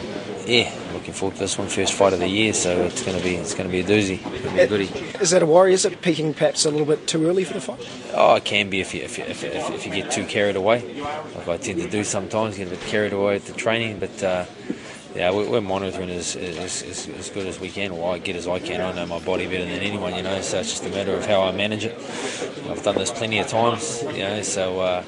yeah, 0.46 0.74
looking 1.08 1.20
forward 1.20 1.36
to 1.36 1.40
this 1.40 1.58
one, 1.58 1.70
first 1.70 1.94
fight 1.94 2.12
of 2.12 2.20
the 2.20 2.28
year. 2.28 2.54
So 2.54 2.82
it's 2.82 3.02
going 3.02 3.18
to 3.18 3.24
be 3.24 3.36
it's 3.36 3.54
going 3.54 3.70
to 3.70 3.72
be 3.72 3.80
a 3.80 3.84
doozy. 3.84 4.20
Be 4.54 4.60
a 4.60 4.68
goodie. 4.68 4.90
Is 5.22 5.30
that 5.30 5.42
a 5.42 5.46
worry? 5.46 5.74
Is 5.74 5.86
it 5.86 6.02
peaking 6.02 6.34
perhaps 6.34 6.66
a 6.66 6.70
little 6.70 6.86
bit 6.86 7.08
too 7.08 7.26
early 7.28 7.46
for 7.46 7.54
the 7.54 7.62
fight? 7.62 7.88
Oh, 8.14 8.36
it 8.36 8.44
can 8.44 8.70
be 8.70 8.82
if 8.82 8.94
you 8.94 9.04
if 9.04 9.18
you, 9.18 9.24
if, 9.24 9.42
if, 9.42 9.72
if 9.72 9.86
you 9.86 9.92
get 9.94 10.12
too 10.12 10.26
carried 10.26 10.58
away, 10.58 11.02
like 11.02 11.48
I 11.48 11.56
tend 11.58 11.80
to 11.80 11.90
do 11.90 12.04
sometimes, 12.04 12.58
get 12.58 12.68
a 12.68 12.72
bit 12.72 12.82
carried 12.82 13.14
away 13.14 13.38
at 13.38 13.46
the 13.46 13.54
training. 13.54 14.00
But 14.00 14.22
uh, 14.22 14.46
yeah, 15.16 15.32
we're, 15.32 15.50
we're 15.50 15.62
monitoring 15.62 16.10
as, 16.10 16.36
as, 16.36 16.84
as, 16.84 17.08
as 17.08 17.30
good 17.30 17.48
as 17.48 17.58
we 17.58 17.70
can, 17.70 17.92
or 17.92 18.14
I 18.14 18.18
get 18.18 18.36
as 18.36 18.46
I 18.46 18.60
can. 18.60 18.82
I 18.82 18.92
know 18.92 19.06
my 19.06 19.20
body 19.20 19.46
better 19.46 19.64
than 19.64 19.80
anyone, 19.80 20.14
you 20.14 20.24
know. 20.24 20.42
So 20.42 20.60
it's 20.60 20.72
just 20.72 20.86
a 20.86 20.90
matter 20.90 21.14
of 21.14 21.26
how 21.26 21.44
I 21.44 21.54
manage 21.54 21.86
it. 21.86 21.96
I've 22.70 22.84
done 22.84 22.96
this 22.96 23.12
plenty 23.12 23.40
of 23.40 23.48
times, 23.48 24.04
you 24.04 24.20
know. 24.20 24.42
So 24.42 24.82
uh, 24.82 25.04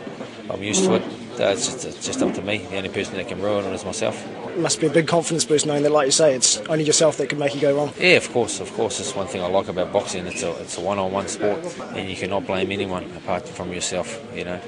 I'm 0.49 0.63
used 0.63 0.85
to 0.85 0.95
it. 0.95 1.03
Uh, 1.39 1.51
it's 1.51 1.67
just 1.67 1.85
it's 1.85 2.05
just 2.05 2.21
up 2.21 2.33
to 2.33 2.41
me. 2.41 2.57
The 2.57 2.77
only 2.77 2.89
person 2.89 3.15
that 3.15 3.27
can 3.27 3.41
ruin 3.41 3.63
it 3.65 3.73
is 3.73 3.85
myself. 3.85 4.27
It 4.49 4.59
must 4.59 4.81
be 4.81 4.87
a 4.87 4.89
big 4.89 5.07
confidence 5.07 5.45
boost 5.45 5.65
knowing 5.65 5.83
that, 5.83 5.91
like 5.91 6.07
you 6.07 6.11
say, 6.11 6.35
it's 6.35 6.57
only 6.67 6.83
yourself 6.83 7.17
that 7.17 7.29
can 7.29 7.39
make 7.39 7.55
you 7.55 7.61
go 7.61 7.75
wrong. 7.75 7.93
Yeah, 7.97 8.17
of 8.17 8.29
course, 8.33 8.59
of 8.59 8.71
course. 8.73 8.99
It's 8.99 9.15
one 9.15 9.27
thing 9.27 9.41
I 9.41 9.47
like 9.47 9.69
about 9.69 9.93
boxing. 9.93 10.25
It's 10.27 10.43
a 10.43 10.51
it's 10.61 10.77
a 10.77 10.81
one-on-one 10.81 11.27
sport, 11.29 11.59
and 11.95 12.09
you 12.09 12.15
cannot 12.15 12.45
blame 12.45 12.71
anyone 12.71 13.05
apart 13.15 13.47
from 13.47 13.71
yourself. 13.71 14.21
You 14.35 14.45
know, 14.45 14.61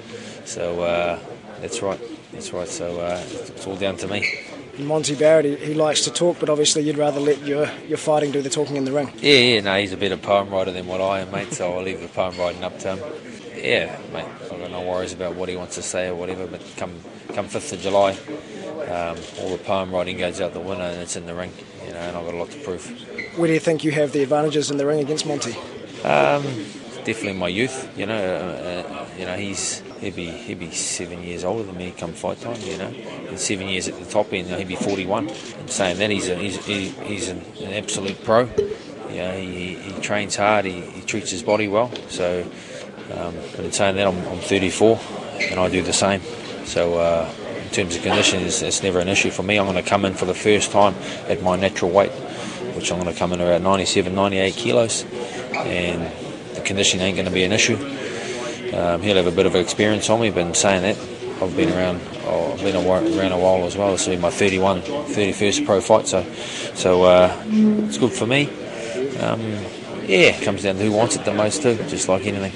so 0.45 0.81
uh, 0.81 1.19
that's 1.59 1.81
right. 1.81 1.99
That's 2.31 2.53
right. 2.53 2.67
So 2.67 3.01
uh, 3.01 3.21
it's 3.29 3.67
all 3.67 3.75
down 3.75 3.97
to 3.97 4.07
me. 4.07 4.25
Monty 4.79 5.15
Barrett, 5.15 5.45
he, 5.45 5.55
he, 5.57 5.73
likes 5.73 6.01
to 6.05 6.11
talk, 6.11 6.39
but 6.39 6.49
obviously 6.49 6.83
you'd 6.83 6.97
rather 6.97 7.19
let 7.19 7.45
your, 7.45 7.69
your 7.87 7.97
fighting 7.97 8.31
do 8.31 8.41
the 8.41 8.49
talking 8.49 8.77
in 8.77 8.85
the 8.85 8.91
ring. 8.91 9.11
Yeah, 9.17 9.37
yeah, 9.37 9.59
no, 9.59 9.75
he's 9.77 9.91
a 9.91 9.97
better 9.97 10.17
poem 10.17 10.49
writer 10.49 10.71
than 10.71 10.87
what 10.87 11.01
I 11.01 11.19
am, 11.19 11.31
mate, 11.31 11.51
so 11.53 11.73
I'll 11.73 11.83
leave 11.83 11.99
the 11.99 12.07
poem 12.07 12.37
writing 12.37 12.63
up 12.63 12.79
to 12.79 12.95
him. 12.95 13.13
Yeah, 13.55 13.99
mate, 14.13 14.25
no 14.81 14.89
worries 14.89 15.13
about 15.13 15.35
what 15.35 15.49
he 15.49 15.55
wants 15.55 15.75
to 15.75 15.81
say 15.81 16.07
or 16.07 16.15
whatever, 16.15 16.47
but 16.47 16.61
come 16.77 16.93
come 17.33 17.47
5th 17.47 17.73
of 17.73 17.81
July, 17.81 18.11
um, 18.91 19.17
all 19.39 19.49
the 19.49 19.61
poem 19.63 19.91
writing 19.91 20.17
goes 20.17 20.41
out 20.41 20.53
the 20.53 20.59
window 20.59 20.83
and 20.83 21.01
it's 21.01 21.15
in 21.15 21.25
the 21.25 21.35
ring, 21.35 21.51
you 21.85 21.93
know, 21.93 21.99
and 21.99 22.17
I've 22.17 22.25
got 22.25 22.33
a 22.33 22.37
lot 22.37 22.51
to 22.51 22.59
prove. 22.59 22.85
Where 23.37 23.47
do 23.47 23.53
you 23.53 23.59
think 23.59 23.83
you 23.83 23.91
have 23.91 24.11
the 24.11 24.23
advantages 24.23 24.71
in 24.71 24.77
the 24.77 24.85
ring 24.85 24.99
against 24.99 25.25
Monty? 25.25 25.55
Um, 26.03 26.43
definitely 27.03 27.33
my 27.33 27.47
youth, 27.47 27.97
you 27.97 28.05
know, 28.05 28.17
uh, 28.17 28.89
uh, 28.89 29.05
you 29.17 29.25
know, 29.25 29.35
he's 29.35 29.79
he'd 29.99 30.15
be 30.15 30.29
he'd 30.29 30.59
be 30.59 30.71
seven 30.71 31.23
years 31.23 31.43
older 31.43 31.63
than 31.63 31.77
me 31.77 31.93
come 31.95 32.13
fight 32.13 32.41
time, 32.41 32.59
you 32.61 32.77
know, 32.77 32.87
and 33.29 33.39
seven 33.39 33.67
years 33.67 33.87
at 33.87 33.97
the 33.99 34.05
top 34.05 34.33
end, 34.33 34.47
he'd 34.49 34.67
be 34.67 34.75
41. 34.75 35.29
And 35.29 35.69
saying 35.69 35.97
that, 35.99 36.09
he's 36.09 36.27
a, 36.27 36.35
he's 36.35 36.65
he, 36.65 36.89
he's 36.89 37.29
an, 37.29 37.41
an, 37.61 37.73
absolute 37.73 38.23
pro. 38.23 38.49
You 39.09 39.17
know, 39.17 39.37
he, 39.37 39.75
he 39.75 40.01
trains 40.01 40.35
hard, 40.35 40.65
he, 40.65 40.81
he 40.81 41.01
treats 41.01 41.31
his 41.31 41.43
body 41.43 41.67
well. 41.67 41.91
So, 42.07 42.45
um, 43.17 43.35
but 43.55 43.65
in 43.65 43.71
saying 43.71 43.95
that, 43.95 44.07
I'm, 44.07 44.17
I'm 44.27 44.39
34, 44.39 44.99
and 45.51 45.59
I 45.59 45.69
do 45.69 45.81
the 45.81 45.93
same. 45.93 46.21
So. 46.65 46.95
Uh, 46.95 47.33
in 47.71 47.75
terms 47.75 47.95
of 47.95 48.03
condition, 48.03 48.43
it's, 48.43 48.61
it's 48.61 48.83
never 48.83 48.99
an 48.99 49.07
issue 49.07 49.31
for 49.31 49.43
me. 49.43 49.57
I'm 49.57 49.65
going 49.65 49.81
to 49.81 49.89
come 49.89 50.03
in 50.03 50.13
for 50.13 50.25
the 50.25 50.33
first 50.33 50.73
time 50.73 50.93
at 51.29 51.41
my 51.41 51.55
natural 51.55 51.89
weight, 51.89 52.11
which 52.75 52.91
I'm 52.91 52.99
going 52.99 53.13
to 53.13 53.17
come 53.17 53.31
in 53.31 53.39
around 53.39 53.63
97, 53.63 54.13
98 54.13 54.53
kilos, 54.55 55.05
and 55.53 56.11
the 56.53 56.59
conditioning 56.59 57.05
ain't 57.05 57.15
going 57.15 57.27
to 57.27 57.33
be 57.33 57.45
an 57.45 57.53
issue. 57.53 57.77
Um, 58.75 59.01
he'll 59.01 59.15
have 59.15 59.27
a 59.27 59.31
bit 59.31 59.45
of 59.45 59.55
experience 59.55 60.09
on 60.09 60.19
me, 60.19 60.31
but 60.31 60.45
in 60.45 60.53
saying 60.53 60.81
that, 60.81 60.97
I've 61.41 61.55
been 61.55 61.71
around. 61.71 62.01
Oh, 62.25 62.51
I've 62.51 62.59
been 62.59 62.75
around 62.75 63.31
a 63.31 63.39
while 63.39 63.65
as 63.65 63.77
well. 63.77 63.93
This 63.93 64.05
will 64.05 64.15
be 64.15 64.21
my 64.21 64.31
31, 64.31 64.81
31st 64.81 65.65
pro 65.65 65.79
fight, 65.79 66.07
so 66.07 66.23
so 66.75 67.03
uh, 67.03 67.43
it's 67.47 67.97
good 67.97 68.11
for 68.11 68.27
me. 68.27 68.47
Um, 69.19 69.41
yeah, 70.07 70.35
it 70.35 70.43
comes 70.43 70.63
down 70.63 70.75
to 70.75 70.83
who 70.83 70.91
wants 70.91 71.15
it 71.15 71.23
the 71.23 71.33
most 71.33 71.63
too, 71.63 71.75
just 71.87 72.09
like 72.09 72.25
anything. 72.25 72.51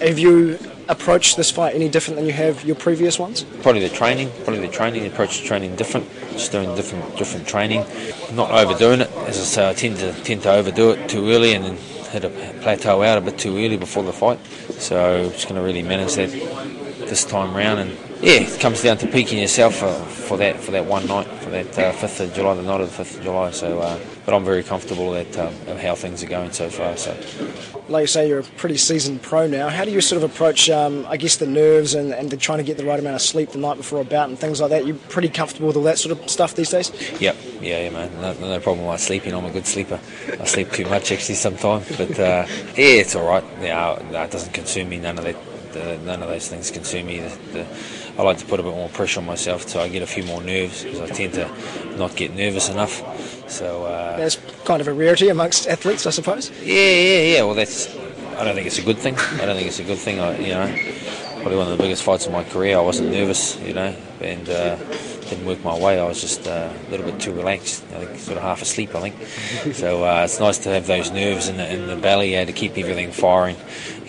Have 0.00 0.18
you 0.18 0.58
approached 0.88 1.36
this 1.36 1.50
fight 1.50 1.74
any 1.74 1.88
different 1.88 2.16
than 2.16 2.26
you 2.26 2.32
have 2.32 2.64
your 2.64 2.76
previous 2.76 3.18
ones? 3.18 3.44
Probably 3.62 3.80
the 3.80 3.94
training, 3.94 4.30
probably 4.44 4.60
the 4.60 4.72
training, 4.72 5.06
approach 5.06 5.38
to 5.38 5.44
training 5.44 5.76
different, 5.76 6.06
just 6.32 6.52
doing 6.52 6.74
different 6.74 7.16
different 7.16 7.48
training, 7.48 7.84
not 8.32 8.50
overdoing 8.50 9.00
it. 9.00 9.10
As 9.26 9.38
I 9.38 9.44
say, 9.44 9.70
I 9.70 9.72
tend 9.72 9.96
to 9.98 10.12
tend 10.22 10.42
to 10.42 10.52
overdo 10.52 10.90
it 10.90 11.08
too 11.08 11.30
early 11.30 11.54
and 11.54 11.64
then 11.64 11.76
hit 12.10 12.24
a 12.24 12.30
plateau 12.60 13.02
out 13.02 13.18
a 13.18 13.20
bit 13.20 13.38
too 13.38 13.56
early 13.56 13.76
before 13.76 14.02
the 14.02 14.12
fight. 14.12 14.38
So 14.78 15.30
just 15.30 15.48
going 15.48 15.56
to 15.56 15.62
really 15.62 15.82
manage 15.82 16.14
that 16.14 16.30
this 16.30 17.24
time 17.24 17.56
round. 17.56 17.80
And 17.80 17.98
yeah, 18.20 18.40
it 18.40 18.60
comes 18.60 18.82
down 18.82 18.96
to 18.98 19.06
peaking 19.06 19.38
yourself 19.38 19.76
for, 19.76 19.92
for 19.92 20.36
that 20.38 20.58
for 20.58 20.70
that 20.70 20.86
one 20.86 21.06
night, 21.06 21.26
for 21.26 21.50
that 21.50 21.78
uh, 21.78 21.92
5th 21.92 22.20
of 22.20 22.34
July, 22.34 22.54
the 22.54 22.62
night 22.62 22.80
of 22.80 22.96
the 22.96 23.02
5th 23.02 23.18
of 23.18 23.22
July. 23.22 23.50
So, 23.50 23.80
uh, 23.80 23.98
but 24.24 24.34
I'm 24.34 24.44
very 24.44 24.62
comfortable 24.62 25.12
that 25.12 25.38
um, 25.38 25.54
how 25.78 25.94
things 25.94 26.22
are 26.22 26.26
going 26.26 26.50
so 26.50 26.68
far. 26.70 26.96
So, 26.96 27.14
like 27.88 28.02
you 28.02 28.06
say, 28.06 28.28
you're 28.28 28.40
a 28.40 28.42
pretty 28.42 28.78
seasoned 28.78 29.22
pro 29.22 29.46
now. 29.46 29.68
How 29.68 29.84
do 29.84 29.90
you 29.90 30.00
sort 30.00 30.22
of 30.22 30.30
approach, 30.30 30.68
um, 30.70 31.06
I 31.08 31.16
guess, 31.16 31.36
the 31.36 31.46
nerves 31.46 31.94
and, 31.94 32.12
and 32.12 32.30
the 32.30 32.36
trying 32.36 32.58
to 32.58 32.64
get 32.64 32.78
the 32.78 32.84
right 32.84 32.98
amount 32.98 33.16
of 33.16 33.22
sleep 33.22 33.50
the 33.50 33.58
night 33.58 33.76
before 33.76 34.00
a 34.00 34.04
bout 34.04 34.28
and 34.28 34.38
things 34.38 34.60
like 34.60 34.70
that? 34.70 34.86
You're 34.86 34.96
pretty 34.96 35.28
comfortable 35.28 35.68
with 35.68 35.76
all 35.76 35.84
that 35.84 35.98
sort 35.98 36.18
of 36.18 36.28
stuff 36.30 36.54
these 36.54 36.70
days? 36.70 36.90
Yep, 37.20 37.36
yeah, 37.60 37.82
yeah, 37.82 37.90
man. 37.90 38.20
No, 38.20 38.32
no 38.48 38.60
problem 38.60 38.86
with 38.86 39.00
sleeping. 39.00 39.34
I'm 39.34 39.44
a 39.44 39.50
good 39.50 39.66
sleeper. 39.66 40.00
I 40.40 40.44
sleep 40.44 40.72
too 40.72 40.86
much 40.86 41.12
actually 41.12 41.34
sometimes, 41.34 41.96
but 41.96 42.18
uh, 42.18 42.46
yeah, 42.76 43.02
it's 43.02 43.14
all 43.14 43.28
right. 43.28 43.44
Yeah, 43.60 44.02
no, 44.10 44.22
it 44.22 44.30
doesn't 44.30 44.54
consume 44.54 44.88
me. 44.88 44.98
None 44.98 45.18
of 45.18 45.24
that. 45.24 45.36
The, 45.72 45.98
none 45.98 46.22
of 46.22 46.28
those 46.30 46.48
things 46.48 46.70
consume 46.70 47.06
me. 47.06 47.20
The, 47.20 47.38
the, 47.52 47.66
I 48.18 48.22
like 48.22 48.38
to 48.38 48.46
put 48.46 48.60
a 48.60 48.62
bit 48.62 48.72
more 48.72 48.88
pressure 48.88 49.20
on 49.20 49.26
myself 49.26 49.68
so 49.68 49.80
I 49.80 49.88
get 49.88 50.02
a 50.02 50.06
few 50.06 50.24
more 50.24 50.42
nerves 50.42 50.84
because 50.84 51.00
I 51.00 51.06
tend 51.08 51.34
to 51.34 51.50
not 51.96 52.16
get 52.16 52.34
nervous 52.34 52.68
enough. 52.68 53.02
So 53.50 53.84
uh, 53.84 54.16
that's 54.16 54.36
kind 54.64 54.80
of 54.80 54.88
a 54.88 54.92
rarity 54.92 55.28
amongst 55.28 55.68
athletes, 55.68 56.06
I 56.06 56.10
suppose. 56.10 56.50
Yeah, 56.62 56.74
yeah, 56.74 57.20
yeah. 57.34 57.42
Well, 57.42 57.54
that's. 57.54 57.94
I 58.36 58.44
don't 58.44 58.54
think 58.54 58.66
it's 58.66 58.78
a 58.78 58.82
good 58.82 58.98
thing. 58.98 59.16
I 59.16 59.46
don't 59.46 59.56
think 59.56 59.68
it's 59.68 59.78
a 59.78 59.84
good 59.84 59.98
thing. 59.98 60.20
I, 60.20 60.38
you 60.38 60.48
know, 60.48 60.66
probably 61.36 61.56
one 61.56 61.70
of 61.70 61.76
the 61.76 61.82
biggest 61.82 62.02
fights 62.02 62.26
of 62.26 62.32
my 62.32 62.44
career. 62.44 62.76
I 62.76 62.80
wasn't 62.80 63.10
nervous, 63.10 63.58
you 63.60 63.72
know, 63.72 63.94
and 64.20 64.48
uh, 64.48 64.76
didn't 65.28 65.46
work 65.46 65.62
my 65.64 65.78
way. 65.78 65.98
I 65.98 66.06
was 66.06 66.20
just 66.20 66.46
uh, 66.46 66.72
a 66.86 66.90
little 66.90 67.06
bit 67.06 67.20
too 67.20 67.32
relaxed. 67.32 67.84
I 67.94 68.04
think 68.04 68.18
sort 68.18 68.36
of 68.36 68.42
half 68.42 68.62
asleep. 68.62 68.94
I 68.94 69.10
think. 69.10 69.74
so 69.74 70.04
uh, 70.04 70.24
it's 70.24 70.40
nice 70.40 70.58
to 70.58 70.70
have 70.70 70.86
those 70.86 71.10
nerves 71.10 71.48
in 71.48 71.56
the, 71.56 71.72
in 71.72 71.86
the 71.86 71.96
belly 71.96 72.32
yeah, 72.32 72.44
to 72.44 72.52
keep 72.52 72.76
everything 72.76 73.12
firing, 73.12 73.56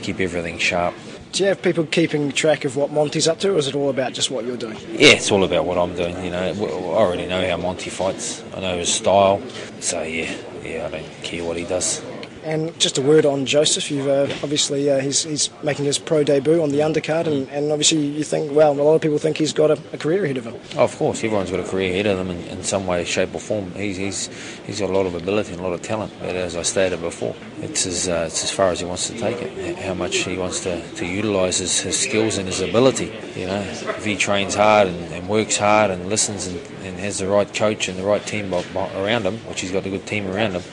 keep 0.02 0.20
everything 0.20 0.58
sharp. 0.58 0.96
Do 1.32 1.44
you 1.44 1.50
have 1.50 1.62
people 1.62 1.86
keeping 1.86 2.32
track 2.32 2.66
of 2.66 2.76
what 2.76 2.92
Monty's 2.92 3.28
up 3.28 3.40
to, 3.40 3.54
or 3.54 3.58
is 3.58 3.68
it 3.68 3.76
all 3.76 3.90
about 3.90 4.14
just 4.14 4.32
what 4.32 4.46
you're 4.46 4.58
doing? 4.58 4.78
Yeah, 4.92 5.10
it's 5.10 5.32
all 5.32 5.44
about 5.44 5.66
what 5.66 5.78
I'm 5.78 5.96
doing. 5.96 6.24
You 6.24 6.32
know, 6.32 6.42
I 6.42 6.58
already 6.96 7.28
know 7.28 7.48
how 7.48 7.58
Monty 7.58 7.90
fights. 7.90 8.44
I 8.56 8.62
know 8.62 8.78
his 8.78 8.92
style. 8.92 9.42
So 9.80 10.02
yeah, 10.02 10.36
yeah, 10.64 10.88
I 10.88 10.90
don't 10.90 11.24
care 11.24 11.44
what 11.44 11.58
he 11.58 11.66
does. 11.66 12.02
And 12.44 12.78
just 12.80 12.98
a 12.98 13.02
word 13.02 13.26
on 13.26 13.46
Joseph. 13.46 13.92
You've 13.92 14.08
uh, 14.08 14.24
obviously 14.44 14.90
uh, 14.90 15.00
he's, 15.00 15.24
he's 15.24 15.50
making 15.64 15.86
his 15.86 15.98
pro 15.98 16.24
debut 16.24 16.62
on 16.62 16.70
the 16.70 16.80
undercard, 16.80 17.28
and, 17.28 17.50
and 17.50 17.72
obviously 17.72 18.06
you 18.06 18.24
think 18.24 18.52
well, 18.52 18.72
a 18.72 18.82
lot 18.82 18.96
of 18.96 19.02
people 19.02 19.18
think 19.18 19.38
he's 19.38 19.54
got 19.54 19.72
a, 19.72 19.80
a 19.94 19.98
career 19.98 20.24
ahead 20.26 20.38
of 20.38 20.46
him. 20.46 20.56
Oh, 20.76 20.84
of 20.84 20.96
course, 20.98 21.24
everyone's 21.24 21.52
got 21.52 21.60
a 21.60 21.64
career 21.64 21.92
ahead 21.92 22.08
of 22.08 22.18
them 22.18 22.30
in, 22.30 22.44
in, 22.46 22.64
some 22.64 22.88
way, 22.88 23.04
shape, 23.06 23.34
or 23.34 23.40
form. 23.40 23.72
He's, 23.74 23.98
he's 23.98 24.28
he's 24.66 24.80
got 24.80 24.90
a 24.90 24.94
lot 24.94 25.06
of 25.06 25.16
ability 25.16 25.52
and 25.52 25.62
a 25.62 25.64
lot 25.64 25.74
of 25.74 25.82
talent. 25.82 26.14
But 26.20 26.36
as 26.36 26.56
I 26.56 26.62
stated 26.62 27.02
before, 27.02 27.36
it's 27.62 27.86
as 27.86 28.08
uh, 28.08 28.26
it's 28.28 28.44
as 28.44 28.52
far 28.52 28.70
as 28.70 28.80
he 28.80 28.86
wants 28.86 29.08
to 29.08 29.18
take 29.18 29.42
it. 29.42 29.78
How 29.80 29.94
much 29.94 30.18
he 30.18 30.38
wants 30.38 30.62
to, 30.64 30.82
to 30.96 31.06
utilise 31.06 31.58
his, 31.58 31.80
his 31.80 32.00
skills 32.00 32.38
and 32.38 32.48
his 32.48 32.62
ability. 32.62 33.14
You 33.36 33.48
know, 33.48 33.62
if 33.62 34.06
he 34.06 34.16
trains 34.16 34.56
hard 34.56 34.88
and, 34.88 35.14
and 35.14 35.28
works 35.28 35.58
hard 35.58 35.92
and 35.92 36.08
listens 36.08 36.48
and, 36.48 36.60
and 36.84 36.98
has 36.98 37.20
the 37.20 37.28
right 37.28 37.52
coach 37.54 37.88
and 37.88 37.98
the 37.98 38.04
right 38.04 38.26
team 38.26 38.54
around 38.54 39.26
him, 39.26 39.38
which 39.50 39.62
he's 39.62 39.72
got 39.72 39.86
a 39.86 39.90
good 39.90 40.06
team 40.06 40.28
around 40.28 40.54
him 40.54 40.64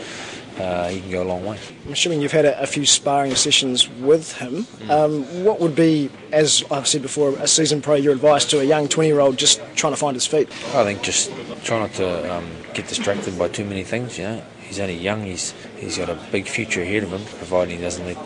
uh, 0.58 0.88
he 0.88 1.00
can 1.00 1.10
go 1.10 1.22
a 1.22 1.24
long 1.24 1.44
way. 1.44 1.58
I'm 1.86 1.92
assuming 1.92 2.22
you've 2.22 2.32
had 2.32 2.44
a, 2.44 2.60
a 2.62 2.66
few 2.66 2.86
sparring 2.86 3.34
sessions 3.34 3.88
with 3.88 4.36
him. 4.36 4.64
Mm. 4.64 4.90
Um, 4.90 5.44
what 5.44 5.60
would 5.60 5.74
be, 5.74 6.10
as 6.32 6.64
I've 6.70 6.86
said 6.86 7.02
before, 7.02 7.30
a 7.30 7.46
season 7.48 7.82
pro, 7.82 7.94
your 7.94 8.12
advice 8.12 8.44
to 8.46 8.60
a 8.60 8.64
young 8.64 8.88
20 8.88 9.08
year 9.08 9.20
old 9.20 9.36
just 9.36 9.60
trying 9.74 9.92
to 9.92 9.98
find 9.98 10.14
his 10.14 10.26
feet? 10.26 10.48
I 10.74 10.84
think 10.84 11.02
just 11.02 11.32
try 11.64 11.78
not 11.80 11.92
to 11.94 12.34
um, 12.34 12.48
get 12.72 12.88
distracted 12.88 13.38
by 13.38 13.48
too 13.48 13.64
many 13.64 13.84
things, 13.84 14.18
you 14.18 14.24
know. 14.24 14.42
He's 14.60 14.80
only 14.80 14.96
young, 14.96 15.22
he's, 15.24 15.52
he's 15.76 15.98
got 15.98 16.08
a 16.08 16.18
big 16.32 16.48
future 16.48 16.82
ahead 16.82 17.02
of 17.02 17.12
him, 17.12 17.24
providing 17.38 17.76
he 17.76 17.82
doesn't 17.82 18.06
let 18.06 18.18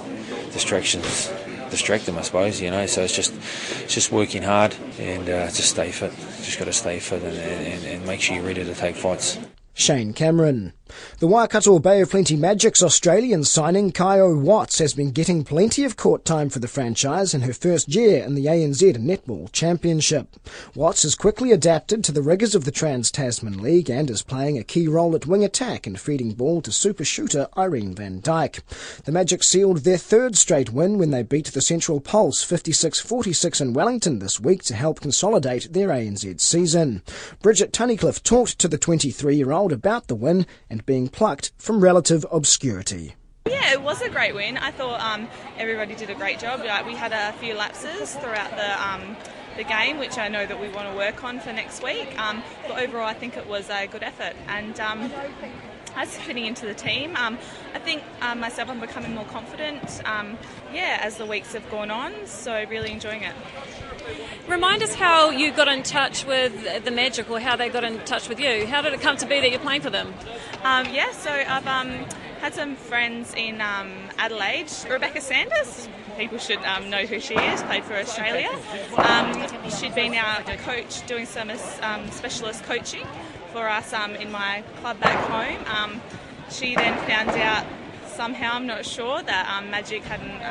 distractions 0.53 1.31
distract 1.71 2.09
him, 2.09 2.19
I 2.19 2.23
suppose. 2.23 2.61
You 2.61 2.71
know, 2.71 2.87
so 2.87 3.03
it's 3.03 3.15
just 3.15 3.35
it's 3.83 3.95
just 3.95 4.13
working 4.13 4.43
hard 4.43 4.75
and 4.99 5.29
uh, 5.29 5.47
just 5.47 5.71
stay 5.71 5.91
fit. 5.91 6.13
Just 6.43 6.59
got 6.59 6.67
to 6.67 6.73
stay 6.73 6.99
fit 7.01 7.23
and, 7.23 7.37
and, 7.37 7.85
and 7.85 8.07
make 8.07 8.21
sure 8.21 8.37
you're 8.37 8.45
ready 8.45 8.65
to 8.65 8.75
take 8.75 8.97
fights. 8.97 9.39
Shane 9.75 10.13
Cameron. 10.13 10.73
The 11.19 11.27
Waikato 11.27 11.79
Bay 11.79 12.01
of 12.01 12.11
Plenty 12.11 12.37
Magic's 12.37 12.83
Australian 12.83 13.45
signing 13.45 13.93
Kaio 13.93 14.41
Watts 14.41 14.79
has 14.79 14.95
been 14.95 15.11
getting 15.11 15.45
plenty 15.45 15.85
of 15.85 15.97
court 15.97 16.25
time 16.25 16.49
for 16.49 16.59
the 16.59 16.69
franchise 16.69 17.35
in 17.35 17.43
her 17.43 17.53
first 17.53 17.89
year 17.89 18.25
in 18.25 18.35
the 18.35 18.47
ANZ 18.47 18.97
Netball 18.97 19.51
Championship. 19.53 20.37
Watts 20.75 21.03
has 21.03 21.15
quickly 21.15 21.53
adapted 21.53 22.05
to 22.05 22.13
the 22.13 22.23
rigours 22.23 22.55
of 22.55 22.65
the 22.65 22.71
Trans 22.71 23.11
Tasman 23.11 23.63
League 23.63 23.91
and 23.91 24.11
is 24.11 24.23
playing 24.23 24.59
a 24.59 24.65
key 24.65 24.89
role 24.89 25.15
at 25.15 25.27
wing 25.27 25.45
attack 25.45 25.87
and 25.87 25.99
feeding 25.99 26.33
ball 26.33 26.63
to 26.63 26.73
super 26.73 27.05
shooter 27.05 27.49
Irene 27.57 27.95
van 27.95 28.21
Dyk. 28.21 28.61
The 29.05 29.13
Magic 29.13 29.43
sealed 29.43 29.79
their 29.79 29.99
third 29.99 30.37
straight 30.37 30.71
win 30.71 30.99
when 30.99 31.11
they 31.11 31.23
beat 31.23 31.47
the 31.47 31.61
Central 31.61 32.01
Pulse 32.01 32.45
56-46 32.45 33.61
in 33.61 33.73
Wellington 33.73 34.19
this 34.19 34.39
week 34.41 34.63
to 34.65 34.75
help 34.75 35.01
consolidate 35.01 35.73
their 35.73 35.89
ANZ 35.89 36.41
season. 36.41 37.03
Bridget 37.43 37.73
Tunnicliffe 37.73 38.23
talked 38.23 38.59
to 38.59 38.69
the 38.69 38.79
23-year-old 38.79 39.73
about 39.73 40.07
the 40.07 40.15
win 40.15 40.47
and 40.71 40.78
and 40.79 40.87
being 40.87 41.09
plucked 41.09 41.51
from 41.59 41.81
relative 41.83 42.25
obscurity. 42.31 43.15
Yeah, 43.49 43.73
it 43.73 43.83
was 43.83 44.01
a 44.03 44.09
great 44.09 44.35
win. 44.35 44.57
I 44.59 44.71
thought 44.71 45.01
um, 45.01 45.29
everybody 45.57 45.95
did 45.95 46.11
a 46.11 46.15
great 46.15 46.39
job. 46.39 46.61
Like, 46.61 46.87
we 46.87 46.95
had 46.95 47.13
a 47.13 47.37
few 47.39 47.55
lapses 47.55 48.15
throughout 48.15 48.51
the 48.51 48.87
um, 48.87 49.17
the 49.59 49.65
game, 49.65 49.99
which 49.99 50.17
I 50.17 50.29
know 50.29 50.47
that 50.47 50.59
we 50.59 50.69
want 50.69 50.89
to 50.89 50.97
work 50.97 51.23
on 51.25 51.41
for 51.41 51.53
next 51.53 51.83
week. 51.83 52.19
Um, 52.19 52.43
but 52.67 52.79
overall, 52.83 53.07
I 53.07 53.13
think 53.13 53.37
it 53.37 53.47
was 53.47 53.69
a 53.69 53.87
good 53.87 54.03
effort, 54.03 54.35
and 54.47 54.79
um, 54.81 55.13
as 55.97 56.17
fitting 56.17 56.47
into 56.47 56.65
the 56.65 56.75
team. 56.75 57.17
Um, 57.17 57.39
I 57.75 57.81
think 57.81 58.03
um, 58.23 58.41
myself, 58.41 58.71
I'm 58.71 58.81
becoming 58.81 59.15
more 59.15 59.25
confident. 59.25 60.01
Um, 60.07 60.39
yeah, 60.73 61.01
as 61.03 61.17
the 61.17 61.27
weeks 61.27 61.53
have 61.55 61.69
gone 61.71 61.91
on, 61.91 62.13
so 62.27 62.65
really 62.71 62.93
enjoying 62.93 63.23
it. 63.23 63.35
Remind 64.47 64.83
us 64.83 64.95
how 64.95 65.31
you 65.31 65.51
got 65.51 65.69
in 65.69 65.83
touch 65.83 66.25
with 66.25 66.85
the 66.85 66.91
Magic, 66.91 67.29
or 67.29 67.41
how 67.41 67.57
they 67.57 67.69
got 67.69 67.85
in 67.85 67.99
touch 68.01 68.29
with 68.29 68.41
you. 68.41 68.67
How 68.67 68.81
did 68.81 68.93
it 68.93 69.01
come 69.01 69.17
to 69.19 69.27
be 69.27 69.41
that 69.41 69.51
you're 69.51 69.61
playing 69.61 69.83
for 69.83 69.91
them? 69.91 70.15
Um, 70.63 70.87
yeah, 70.95 71.11
so 71.13 71.31
I've 71.31 71.67
um, 71.67 71.89
had 72.41 72.55
some 72.55 72.77
friends 72.77 73.35
in 73.37 73.61
um, 73.61 73.93
Adelaide. 74.19 74.71
Rebecca 74.89 75.21
Sanders, 75.21 75.89
people 76.19 76.37
should 76.37 76.59
um, 76.65 76.91
know 76.91 77.07
who 77.07 77.21
she 77.21 77.35
is, 77.35 77.63
played 77.63 77.85
for 77.85 77.95
Australia. 77.95 78.51
Um, 78.97 79.71
she'd 79.71 79.95
been 79.95 80.15
our 80.17 80.43
coach 80.59 81.07
doing 81.07 81.27
some 81.27 81.51
um, 81.81 82.11
specialist 82.11 82.65
coaching 82.65 83.07
for 83.53 83.69
us 83.69 83.93
um, 83.93 84.17
in 84.17 84.31
my 84.33 84.65
club 84.81 84.99
back 84.99 85.17
home. 85.31 86.01
she 86.51 86.75
then 86.75 86.99
found 87.07 87.31
out 87.31 87.65
somehow, 88.07 88.55
I'm 88.55 88.67
not 88.67 88.85
sure, 88.85 89.23
that 89.23 89.65
Magic 89.71 90.03
hadn't 90.03 90.43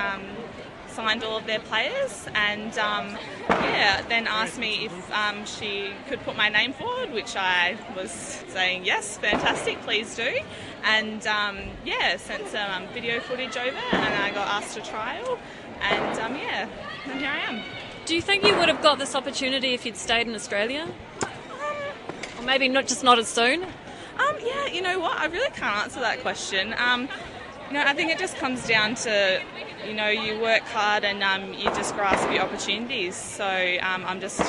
signed 0.98 1.24
all 1.24 1.38
of 1.38 1.46
their 1.46 1.60
players 1.60 2.26
and 2.34 2.76
um, 2.80 3.16
yeah, 3.50 4.02
then 4.10 4.26
asked 4.26 4.58
me 4.58 4.88
if 4.88 5.12
um, 5.14 5.46
she 5.46 5.92
could 6.10 6.20
put 6.22 6.36
my 6.36 6.50
name 6.50 6.74
forward, 6.74 7.14
which 7.14 7.36
I 7.36 7.78
was 7.96 8.10
saying 8.48 8.84
yes, 8.84 9.16
fantastic, 9.20 9.80
please 9.82 10.16
do. 10.16 10.40
And 10.84 11.28
um, 11.28 11.60
yeah, 11.86 12.18
sent 12.18 12.48
some 12.48 12.72
um, 12.72 12.88
video 12.96 13.20
footage 13.20 13.56
over 13.56 13.78
and 13.92 14.24
I 14.24 14.32
got 14.32 14.48
asked 14.48 14.74
to 14.76 14.82
trial 14.82 15.38
and 15.82 16.20
um, 16.20 16.36
yeah, 16.36 16.68
and 17.06 17.20
here 17.20 17.30
I 17.30 17.42
am. 17.42 17.62
Do 18.08 18.16
you 18.16 18.22
think 18.24 18.44
you 18.44 18.58
would 18.58 18.68
have 18.68 18.82
got 18.82 18.98
this 18.98 19.14
opportunity 19.14 19.76
if 19.76 19.86
you'd 19.86 19.98
stayed 19.98 20.28
in 20.28 20.34
Australia? 20.34 20.88
or 22.40 22.44
maybe 22.44 22.68
not 22.70 22.88
just 22.88 23.04
not 23.04 23.20
as 23.20 23.28
soon? 23.28 23.62
Um, 23.64 24.36
yeah, 24.44 24.66
you 24.66 24.82
know 24.82 24.98
what? 24.98 25.16
I 25.16 25.28
really 25.28 25.52
can't 25.52 25.84
answer 25.84 26.00
that 26.00 26.22
question. 26.22 26.74
Um, 26.80 27.08
you 27.68 27.74
know, 27.74 27.84
I 27.86 27.94
think 27.94 28.12
it 28.12 28.20
just 28.20 28.38
comes 28.38 28.66
down 28.68 28.96
to, 28.96 29.42
you 29.86 29.94
know, 29.94 30.08
you 30.08 30.40
work 30.40 30.64
hard 30.64 31.04
and 31.04 31.22
um, 31.24 31.54
you 31.54 31.66
just 31.66 31.96
grasp 31.96 32.32
your 32.32 32.42
opportunities. 32.42 33.16
So 33.16 33.46
um, 33.46 34.06
I'm 34.06 34.22
just 34.22 34.42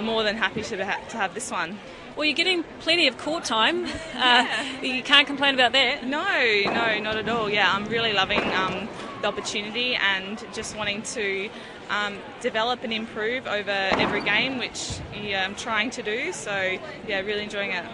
more 0.00 0.22
than 0.22 0.36
happy 0.36 0.62
to, 0.62 0.84
ha- 0.84 1.00
to 1.10 1.16
have 1.16 1.34
this 1.34 1.50
one. 1.50 1.78
Well, 2.16 2.26
you're 2.26 2.36
getting 2.36 2.62
plenty 2.80 3.08
of 3.08 3.18
court 3.18 3.44
time. 3.44 3.86
Uh, 4.14 4.46
you 4.82 5.02
can't 5.02 5.26
complain 5.26 5.54
about 5.54 5.72
that. 5.72 6.06
No, 6.06 6.22
no, 6.66 7.00
not 7.00 7.16
at 7.16 7.28
all. 7.28 7.50
Yeah, 7.50 7.74
I'm 7.74 7.86
really 7.86 8.12
loving 8.12 8.40
um, 8.52 8.88
the 9.20 9.26
opportunity 9.26 9.96
and 9.96 10.38
just 10.52 10.76
wanting 10.76 11.02
to 11.02 11.48
um, 11.90 12.18
develop 12.40 12.84
and 12.84 12.92
improve 12.92 13.48
over 13.48 13.70
every 13.70 14.20
game, 14.20 14.58
which 14.58 15.00
yeah, 15.20 15.44
I'm 15.44 15.56
trying 15.56 15.90
to 15.90 16.04
do. 16.04 16.32
So, 16.32 16.78
yeah, 17.08 17.20
really 17.22 17.42
enjoying 17.42 17.72
it. 17.72 17.84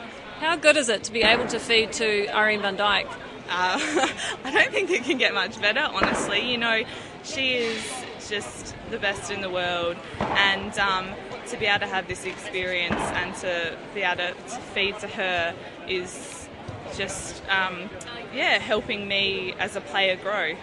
How 0.41 0.57
good 0.57 0.77
is 0.77 0.91
it 0.91 1.05
to 1.05 1.13
be 1.13 1.23
able 1.23 1.47
to 1.47 1.59
feed 1.59 1.93
to 1.95 2.29
Irene 2.29 2.61
van 2.61 2.77
Dyk? 2.77 3.09
Uh, 3.49 3.79
I 4.45 4.51
don't 4.53 4.73
think 4.73 4.91
it 4.91 5.05
can 5.05 5.19
get 5.19 5.35
much 5.35 5.61
better, 5.61 5.81
honestly. 5.81 6.51
You 6.51 6.59
know, 6.59 6.83
she 7.25 7.55
is 7.55 8.05
just 8.29 8.75
the 8.91 8.99
best 8.99 9.31
in 9.31 9.41
the 9.41 9.51
world, 9.51 9.97
and 10.19 10.77
um, 10.79 11.09
to 11.49 11.57
be 11.57 11.67
able 11.67 11.81
to 11.81 11.87
have 11.87 12.09
this 12.09 12.25
experience 12.25 13.01
and 13.01 13.35
to 13.37 13.77
be 13.95 14.03
able 14.03 14.17
to, 14.17 14.33
to 14.33 14.61
feed 14.75 14.99
to 14.99 15.09
her 15.09 15.55
is 15.89 16.49
just, 16.95 17.43
um, 17.49 17.89
yeah, 18.35 18.59
helping 18.59 19.09
me 19.09 19.55
as 19.59 19.77
a 19.77 19.81
player 19.81 20.17
grow. 20.17 20.55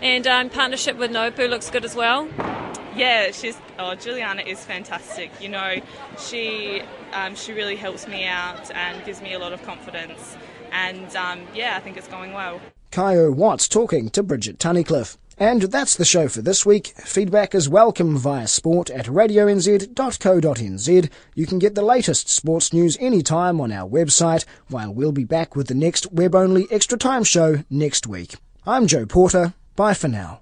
And 0.00 0.26
um, 0.26 0.50
partnership 0.50 0.96
with 0.96 1.10
Naoupu 1.10 1.48
looks 1.48 1.70
good 1.70 1.84
as 1.84 1.94
well. 1.94 2.28
Yeah, 2.94 3.30
she's 3.30 3.56
oh 3.78 3.94
Juliana 3.94 4.42
is 4.42 4.64
fantastic. 4.64 5.30
You 5.40 5.48
know, 5.48 5.80
she 6.18 6.82
um, 7.12 7.34
she 7.34 7.52
really 7.52 7.76
helps 7.76 8.06
me 8.06 8.26
out 8.26 8.70
and 8.70 9.02
gives 9.04 9.22
me 9.22 9.32
a 9.32 9.38
lot 9.38 9.52
of 9.52 9.62
confidence. 9.62 10.36
And 10.72 11.14
um, 11.14 11.42
yeah, 11.54 11.76
I 11.76 11.80
think 11.80 11.96
it's 11.96 12.08
going 12.08 12.32
well. 12.32 12.60
Kaio 12.90 13.34
Watts 13.34 13.68
talking 13.68 14.10
to 14.10 14.22
Bridget 14.22 14.58
Tunnicliffe. 14.58 15.16
And 15.38 15.62
that's 15.62 15.96
the 15.96 16.04
show 16.04 16.28
for 16.28 16.42
this 16.42 16.66
week. 16.66 16.88
Feedback 16.98 17.54
is 17.54 17.68
welcome 17.68 18.18
via 18.18 18.46
sport 18.46 18.90
at 18.90 19.06
radionz.co.nz. 19.06 21.10
You 21.34 21.46
can 21.46 21.58
get 21.58 21.74
the 21.74 21.82
latest 21.82 22.28
sports 22.28 22.72
news 22.72 22.98
anytime 23.00 23.60
on 23.60 23.72
our 23.72 23.88
website, 23.88 24.44
while 24.68 24.92
we'll 24.92 25.12
be 25.12 25.24
back 25.24 25.56
with 25.56 25.68
the 25.68 25.74
next 25.74 26.12
web 26.12 26.34
only 26.34 26.66
extra 26.70 26.98
time 26.98 27.24
show 27.24 27.64
next 27.70 28.06
week. 28.06 28.36
I'm 28.66 28.86
Joe 28.86 29.06
Porter. 29.06 29.54
Bye 29.74 29.94
for 29.94 30.08
now. 30.08 30.41